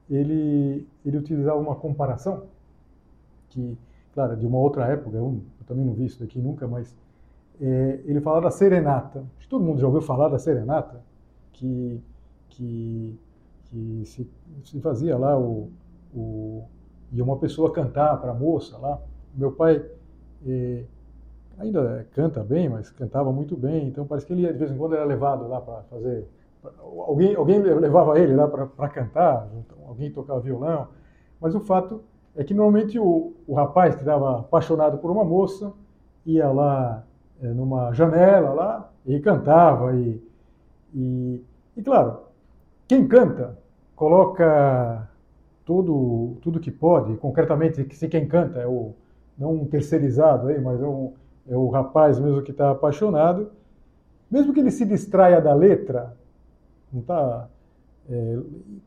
ele, 0.09 0.87
ele 1.05 1.17
utilizava 1.17 1.59
uma 1.59 1.75
comparação, 1.75 2.43
que, 3.49 3.77
claro, 4.13 4.37
de 4.37 4.47
uma 4.47 4.57
outra 4.57 4.85
época, 4.85 5.17
eu, 5.17 5.41
eu 5.59 5.65
também 5.67 5.83
não 5.83 5.93
vi 5.93 6.05
isso 6.05 6.21
daqui 6.21 6.39
nunca, 6.39 6.69
mas 6.69 6.95
é, 7.59 7.99
ele 8.05 8.21
fala 8.21 8.39
da 8.39 8.49
serenata. 8.49 9.25
Todo 9.49 9.61
mundo 9.61 9.81
já 9.81 9.87
ouviu 9.87 10.01
falar 10.01 10.29
da 10.29 10.39
serenata, 10.39 11.01
que, 11.51 12.01
que, 12.47 13.19
que 13.65 14.03
se, 14.05 14.29
se 14.63 14.79
fazia 14.79 15.17
lá 15.17 15.37
o, 15.37 15.69
o 16.15 16.63
e 17.11 17.21
uma 17.21 17.35
pessoa 17.35 17.73
cantar 17.73 18.21
para 18.21 18.31
a 18.31 18.33
moça 18.33 18.77
lá. 18.77 19.01
Meu 19.35 19.51
pai 19.51 19.85
é, 20.47 20.85
ainda 21.59 22.07
canta 22.13 22.41
bem, 22.43 22.69
mas 22.69 22.89
cantava 22.89 23.31
muito 23.31 23.55
bem, 23.55 23.87
então 23.87 24.05
parece 24.05 24.25
que 24.25 24.33
ele 24.33 24.47
de 24.47 24.57
vez 24.57 24.71
em 24.71 24.77
quando 24.77 24.95
era 24.95 25.03
levado 25.03 25.47
lá 25.47 25.59
para 25.61 25.83
fazer. 25.83 26.25
Alguém, 26.81 27.35
alguém 27.35 27.59
levava 27.59 28.19
ele 28.19 28.35
lá 28.35 28.47
para 28.47 28.89
cantar, 28.89 29.47
alguém 29.87 30.11
tocava 30.11 30.39
violão, 30.39 30.87
mas 31.39 31.55
o 31.55 31.59
fato 31.59 32.01
é 32.35 32.43
que 32.43 32.53
normalmente 32.53 32.99
o, 32.99 33.33
o 33.47 33.53
rapaz 33.53 33.95
que 33.95 34.01
estava 34.01 34.39
apaixonado 34.39 34.97
por 34.97 35.11
uma 35.11 35.23
moça 35.23 35.71
ia 36.25 36.49
lá 36.49 37.03
é, 37.41 37.47
numa 37.47 37.93
janela 37.93 38.53
lá 38.53 38.91
e 39.05 39.19
cantava 39.19 39.95
e, 39.95 40.21
e, 40.93 41.43
e 41.77 41.81
claro, 41.81 42.19
quem 42.87 43.07
canta 43.07 43.57
coloca 43.95 45.07
tudo 45.65 46.37
tudo 46.41 46.59
que 46.59 46.71
pode, 46.71 47.15
concretamente 47.17 47.95
se 47.95 48.07
quem 48.07 48.27
canta 48.27 48.59
é 48.59 48.67
o 48.67 48.93
não 49.37 49.53
um 49.53 49.65
terceirizado 49.65 50.49
aí, 50.49 50.59
mas 50.59 50.81
é, 50.81 50.85
um, 50.85 51.13
é 51.47 51.55
o 51.55 51.69
rapaz 51.69 52.19
mesmo 52.19 52.41
que 52.41 52.51
está 52.51 52.71
apaixonado, 52.71 53.51
mesmo 54.29 54.53
que 54.53 54.59
ele 54.59 54.71
se 54.71 54.85
distraia 54.85 55.41
da 55.41 55.53
letra, 55.53 56.15
não 56.91 57.01
está 57.01 57.49
é, 58.09 58.39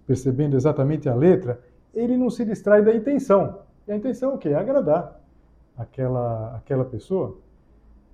percebendo 0.06 0.56
exatamente 0.56 1.08
a 1.08 1.14
letra, 1.14 1.60
ele 1.94 2.16
não 2.16 2.30
se 2.30 2.44
distrai 2.44 2.82
da 2.82 2.94
intenção. 2.94 3.60
E 3.86 3.92
a 3.92 3.96
intenção 3.96 4.32
é 4.32 4.34
o 4.34 4.38
quê? 4.38 4.50
É 4.50 4.54
agradar 4.54 5.20
aquela, 5.76 6.56
aquela 6.56 6.84
pessoa. 6.84 7.36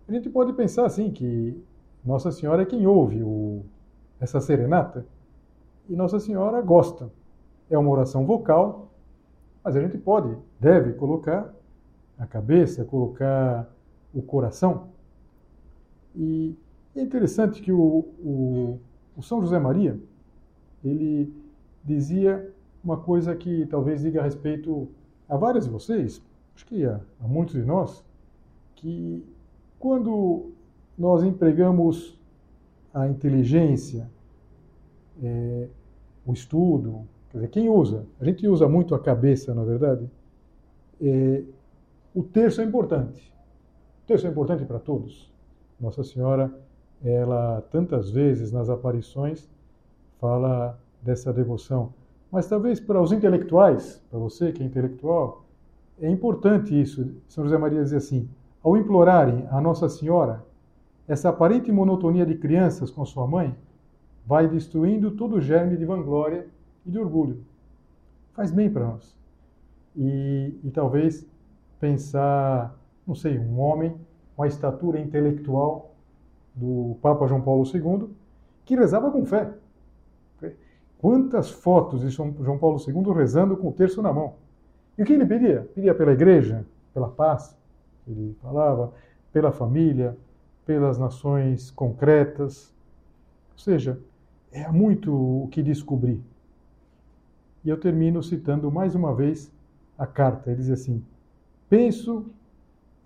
A 0.08 0.12
gente 0.12 0.28
pode 0.30 0.52
pensar 0.54 0.86
assim 0.86 1.10
que 1.10 1.62
Nossa 2.04 2.30
Senhora 2.32 2.62
é 2.62 2.66
quem 2.66 2.86
ouve 2.86 3.22
o, 3.22 3.62
essa 4.20 4.40
serenata 4.40 5.04
e 5.88 5.94
Nossa 5.94 6.18
Senhora 6.18 6.60
gosta. 6.60 7.10
É 7.70 7.76
uma 7.76 7.90
oração 7.90 8.24
vocal, 8.24 8.90
mas 9.62 9.76
a 9.76 9.80
gente 9.80 9.98
pode, 9.98 10.36
deve 10.58 10.94
colocar 10.94 11.54
a 12.18 12.26
cabeça, 12.26 12.84
colocar 12.84 13.68
o 14.14 14.22
coração. 14.22 14.88
E 16.14 16.56
é 16.96 17.02
interessante 17.02 17.62
que 17.62 17.72
o, 17.72 18.04
o, 18.18 18.78
o 19.16 19.22
São 19.22 19.40
José 19.40 19.58
Maria, 19.58 19.98
ele 20.84 21.32
dizia 21.84 22.52
uma 22.82 22.96
coisa 22.96 23.34
que 23.34 23.66
talvez 23.66 24.00
diga 24.00 24.20
a 24.20 24.24
respeito 24.24 24.88
a 25.28 25.36
vários 25.36 25.64
de 25.64 25.70
vocês, 25.70 26.22
acho 26.54 26.66
que 26.66 26.84
a, 26.84 27.00
a 27.20 27.28
muitos 27.28 27.54
de 27.54 27.64
nós, 27.64 28.04
que 28.74 29.24
quando 29.78 30.50
nós 30.96 31.22
empregamos 31.22 32.18
a 32.92 33.06
inteligência, 33.08 34.10
é, 35.22 35.68
o 36.26 36.32
estudo, 36.32 37.06
quer 37.30 37.38
dizer, 37.38 37.48
quem 37.48 37.68
usa? 37.68 38.06
A 38.20 38.24
gente 38.24 38.46
usa 38.46 38.68
muito 38.68 38.94
a 38.94 38.98
cabeça, 38.98 39.54
na 39.54 39.62
é 39.62 39.64
verdade. 39.64 40.10
É, 41.00 41.42
o 42.14 42.22
terço 42.22 42.60
é 42.60 42.64
importante. 42.64 43.32
O 44.08 44.10
terço 44.10 44.26
é 44.26 44.30
importante 44.30 44.64
para 44.64 44.78
todos. 44.78 45.30
Nossa 45.78 46.02
Senhora, 46.02 46.50
ela 47.04 47.60
tantas 47.70 48.08
vezes 48.08 48.50
nas 48.50 48.70
aparições 48.70 49.46
fala 50.18 50.80
dessa 51.02 51.30
devoção. 51.30 51.92
Mas 52.32 52.46
talvez 52.46 52.80
para 52.80 53.02
os 53.02 53.12
intelectuais, 53.12 54.02
para 54.08 54.18
você 54.18 54.50
que 54.50 54.62
é 54.62 54.66
intelectual, 54.66 55.44
é 56.00 56.08
importante 56.08 56.80
isso. 56.80 57.16
São 57.28 57.44
José 57.44 57.58
Maria 57.58 57.82
diz 57.82 57.92
assim: 57.92 58.26
ao 58.62 58.78
implorarem 58.78 59.46
a 59.50 59.60
Nossa 59.60 59.90
Senhora, 59.90 60.42
essa 61.06 61.28
aparente 61.28 61.70
monotonia 61.70 62.24
de 62.24 62.34
crianças 62.34 62.90
com 62.90 63.04
sua 63.04 63.26
mãe 63.26 63.54
vai 64.24 64.48
destruindo 64.48 65.10
todo 65.10 65.36
o 65.36 65.40
germe 65.42 65.76
de 65.76 65.84
vanglória 65.84 66.46
e 66.86 66.90
de 66.90 66.98
orgulho. 66.98 67.44
Faz 68.32 68.50
bem 68.50 68.70
para 68.70 68.86
nós. 68.86 69.14
E, 69.94 70.58
e 70.64 70.70
talvez 70.70 71.28
pensar, 71.78 72.74
não 73.08 73.14
sei, 73.14 73.38
um 73.38 73.58
homem 73.58 73.96
com 74.36 74.42
a 74.42 74.46
estatura 74.46 75.00
intelectual 75.00 75.94
do 76.54 76.96
Papa 77.00 77.26
João 77.26 77.40
Paulo 77.40 77.64
II, 77.64 78.10
que 78.66 78.76
rezava 78.76 79.10
com 79.10 79.24
fé. 79.24 79.50
Quantas 80.98 81.48
fotos 81.48 82.02
de 82.02 82.10
João 82.10 82.58
Paulo 82.58 82.78
II 82.86 83.14
rezando 83.14 83.56
com 83.56 83.68
o 83.68 83.72
terço 83.72 84.02
na 84.02 84.12
mão. 84.12 84.34
E 84.96 85.02
o 85.02 85.06
que 85.06 85.12
ele 85.12 85.24
pedia? 85.24 85.70
Pedia 85.74 85.94
pela 85.94 86.12
igreja, 86.12 86.66
pela 86.92 87.08
paz, 87.08 87.56
ele 88.06 88.36
falava, 88.42 88.92
pela 89.32 89.52
família, 89.52 90.16
pelas 90.66 90.98
nações 90.98 91.70
concretas. 91.70 92.74
Ou 93.52 93.58
seja, 93.58 93.98
é 94.50 94.68
muito 94.70 95.14
o 95.14 95.48
que 95.48 95.62
descobrir. 95.62 96.20
E 97.64 97.68
eu 97.68 97.78
termino 97.78 98.22
citando 98.22 98.70
mais 98.70 98.94
uma 98.94 99.14
vez 99.14 99.52
a 99.96 100.06
carta. 100.06 100.50
Ele 100.50 100.60
diz 100.60 100.70
assim: 100.70 101.04
Penso 101.68 102.26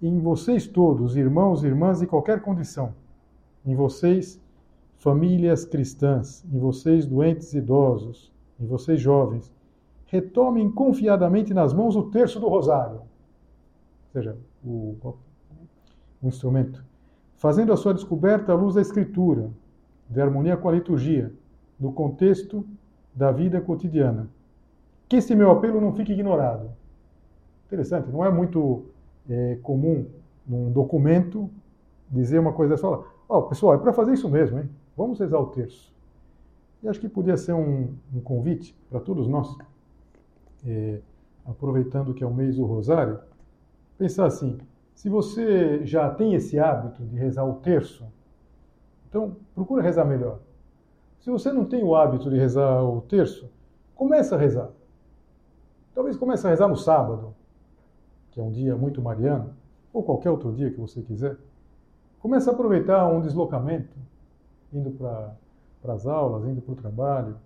em 0.02 0.18
vocês 0.18 0.66
todos, 0.66 1.16
irmãos 1.16 1.62
e 1.62 1.66
irmãs 1.68 2.00
de 2.00 2.06
qualquer 2.08 2.42
condição, 2.42 2.92
em 3.64 3.74
vocês, 3.76 4.40
famílias 4.96 5.64
cristãs, 5.64 6.44
em 6.52 6.58
vocês, 6.58 7.06
doentes 7.06 7.54
idosos, 7.54 8.32
em 8.58 8.66
vocês, 8.66 9.00
jovens. 9.00 9.52
Retomem 10.06 10.70
confiadamente 10.70 11.54
nas 11.54 11.72
mãos 11.72 11.94
o 11.94 12.10
terço 12.10 12.40
do 12.40 12.48
rosário, 12.48 12.96
ou 12.96 14.12
seja, 14.12 14.36
o, 14.64 14.96
o 16.20 16.26
instrumento, 16.28 16.84
fazendo 17.36 17.72
a 17.72 17.76
sua 17.76 17.94
descoberta 17.94 18.52
à 18.52 18.54
luz 18.56 18.74
da 18.74 18.80
Escritura, 18.80 19.50
de 20.10 20.20
harmonia 20.20 20.56
com 20.56 20.68
a 20.68 20.72
liturgia, 20.72 21.32
do 21.78 21.92
contexto 21.92 22.66
da 23.14 23.30
vida 23.30 23.60
cotidiana. 23.60 24.28
Que 25.08 25.16
esse 25.16 25.34
meu 25.34 25.50
apelo 25.50 25.80
não 25.80 25.92
fique 25.92 26.12
ignorado. 26.12 26.70
Interessante, 27.66 28.10
não 28.10 28.24
é 28.24 28.30
muito 28.30 28.91
é, 29.28 29.58
comum 29.62 30.06
num 30.46 30.70
documento 30.70 31.50
dizer 32.10 32.38
uma 32.38 32.52
coisa 32.52 32.76
só. 32.76 33.06
Ó, 33.28 33.38
oh, 33.38 33.42
pessoal, 33.44 33.74
é 33.74 33.78
para 33.78 33.92
fazer 33.92 34.12
isso 34.12 34.28
mesmo, 34.28 34.58
hein? 34.58 34.68
Vamos 34.96 35.18
rezar 35.18 35.38
o 35.38 35.46
terço. 35.46 35.92
E 36.82 36.88
acho 36.88 37.00
que 37.00 37.08
podia 37.08 37.36
ser 37.36 37.54
um, 37.54 37.94
um 38.12 38.20
convite 38.20 38.76
para 38.90 39.00
todos 39.00 39.28
nós, 39.28 39.56
é, 40.66 41.00
aproveitando 41.46 42.12
que 42.12 42.22
é 42.22 42.26
o 42.26 42.34
mês 42.34 42.56
do 42.56 42.64
Rosário, 42.64 43.20
pensar 43.96 44.26
assim: 44.26 44.58
se 44.94 45.08
você 45.08 45.84
já 45.86 46.10
tem 46.10 46.34
esse 46.34 46.58
hábito 46.58 47.04
de 47.04 47.16
rezar 47.16 47.44
o 47.44 47.54
terço, 47.54 48.04
então 49.08 49.36
procura 49.54 49.82
rezar 49.82 50.04
melhor. 50.04 50.40
Se 51.20 51.30
você 51.30 51.52
não 51.52 51.64
tem 51.64 51.84
o 51.84 51.94
hábito 51.94 52.28
de 52.28 52.36
rezar 52.36 52.82
o 52.82 53.00
terço, 53.02 53.48
começa 53.94 54.34
a 54.34 54.38
rezar. 54.38 54.70
Talvez 55.94 56.16
comece 56.16 56.46
a 56.46 56.50
rezar 56.50 56.68
no 56.68 56.76
sábado, 56.76 57.34
que 58.32 58.40
é 58.40 58.42
um 58.42 58.50
dia 58.50 58.76
muito 58.76 59.00
mariano, 59.00 59.50
ou 59.92 60.02
qualquer 60.02 60.30
outro 60.30 60.52
dia 60.52 60.70
que 60.70 60.80
você 60.80 61.00
quiser. 61.02 61.36
Comece 62.20 62.48
a 62.48 62.52
aproveitar 62.52 63.06
um 63.08 63.20
deslocamento, 63.20 63.96
indo 64.72 64.90
para 64.90 65.94
as 65.94 66.06
aulas, 66.06 66.44
indo 66.48 66.60
para 66.60 66.72
o 66.72 66.76
trabalho. 66.76 67.36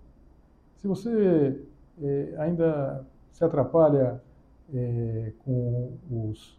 Se 0.77 0.87
você 0.87 1.61
eh, 2.01 2.35
ainda 2.37 3.05
se 3.31 3.43
atrapalha 3.43 4.21
eh, 4.73 5.33
com 5.43 5.91
os, 6.09 6.57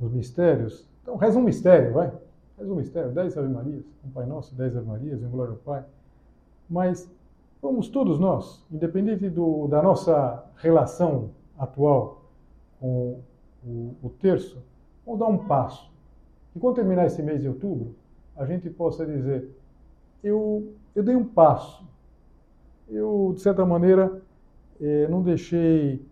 os 0.00 0.12
mistérios, 0.12 0.88
então 1.02 1.16
reza 1.16 1.38
um 1.38 1.42
mistério, 1.42 1.92
vai. 1.92 2.12
Reza 2.58 2.72
um 2.72 2.76
mistério, 2.76 3.12
dez 3.12 3.36
Ave 3.36 3.48
Marias, 3.48 3.84
um 4.04 4.10
Pai 4.10 4.26
Nosso, 4.26 4.54
dez 4.54 4.76
Ave 4.76 4.86
Marias, 4.86 5.22
em 5.22 5.28
glória 5.28 5.52
ao 5.52 5.58
Pai 5.58 5.84
mas 6.68 7.10
vamos 7.62 7.88
todos 7.88 8.18
nós, 8.18 8.64
independente 8.70 9.28
do, 9.30 9.66
da 9.68 9.82
nossa 9.82 10.44
relação 10.56 11.30
atual 11.58 12.24
com 12.80 13.20
o, 13.66 13.94
o 14.02 14.08
terço, 14.08 14.62
vamos 15.04 15.20
dar 15.20 15.26
um 15.26 15.38
passo. 15.38 15.90
E 16.54 16.58
quando 16.58 16.76
terminar 16.76 17.06
esse 17.06 17.22
mês 17.22 17.42
de 17.42 17.48
outubro, 17.48 17.94
a 18.36 18.46
gente 18.46 18.70
possa 18.70 19.04
dizer: 19.04 19.50
eu, 20.22 20.72
eu 20.94 21.02
dei 21.02 21.16
um 21.16 21.24
passo. 21.24 21.84
Eu, 22.88 23.32
de 23.34 23.40
certa 23.40 23.66
maneira, 23.66 24.22
eh, 24.80 25.08
não 25.08 25.22
deixei 25.22 26.06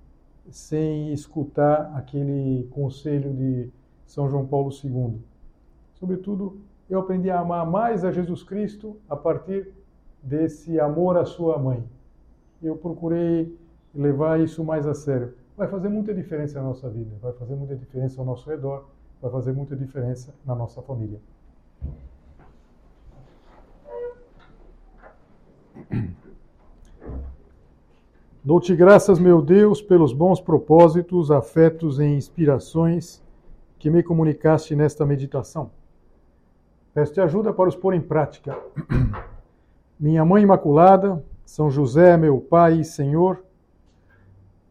sem 0.51 1.13
escutar 1.13 1.93
aquele 1.97 2.67
conselho 2.71 3.33
de 3.33 3.71
São 4.05 4.29
João 4.29 4.47
Paulo 4.47 4.71
II. 4.71 5.21
Sobretudo, 5.95 6.59
eu 6.91 6.99
aprendi 6.99 7.31
a 7.31 7.41
amar 7.41 7.65
mais 7.65 8.05
a 8.05 8.11
Jesus 8.11 8.43
Cristo 8.43 8.97
a 9.09 9.17
partir 9.17 9.73
desse 10.23 10.79
amor 10.81 11.17
à 11.17 11.25
sua 11.25 11.59
mãe. 11.59 11.83
Eu 12.63 12.77
procurei 12.77 13.57
levar 13.95 14.41
isso 14.41 14.65
mais 14.65 14.87
a 14.87 14.95
sério. 14.95 15.35
Vai 15.57 15.69
fazer 15.69 15.89
muita 15.89 16.13
diferença 16.13 16.61
na 16.61 16.67
nossa 16.67 16.91
vida, 16.91 17.17
vai 17.23 17.33
fazer 17.33 17.55
muita 17.55 17.77
diferença 17.77 18.21
ao 18.21 18.27
nosso 18.27 18.51
redor, 18.51 18.87
vai 19.23 19.31
fazer 19.31 19.53
muita 19.53 19.77
diferença 19.77 20.35
na 20.45 20.53
nossa 20.53 20.83
família. 20.83 21.21
Dou-te 28.43 28.75
graças, 28.75 29.21
meu 29.21 29.41
Deus, 29.41 29.81
pelos 29.81 30.13
bons 30.13 30.41
propósitos, 30.41 31.31
afetos 31.31 32.01
e 32.01 32.05
inspirações 32.05 33.23
que 33.79 33.89
me 33.89 34.03
comunicaste 34.03 34.75
nesta 34.75 35.07
meditação. 35.07 35.71
Peço-te 36.93 37.21
ajuda 37.21 37.53
para 37.53 37.69
os 37.69 37.77
pôr 37.77 37.95
em 37.95 38.01
prática. 38.01 38.59
minha 39.99 40.25
Mãe 40.25 40.43
Imaculada, 40.43 41.25
São 41.47 41.71
José, 41.71 42.17
meu 42.17 42.41
Pai 42.41 42.81
e 42.81 42.85
Senhor, 42.85 43.45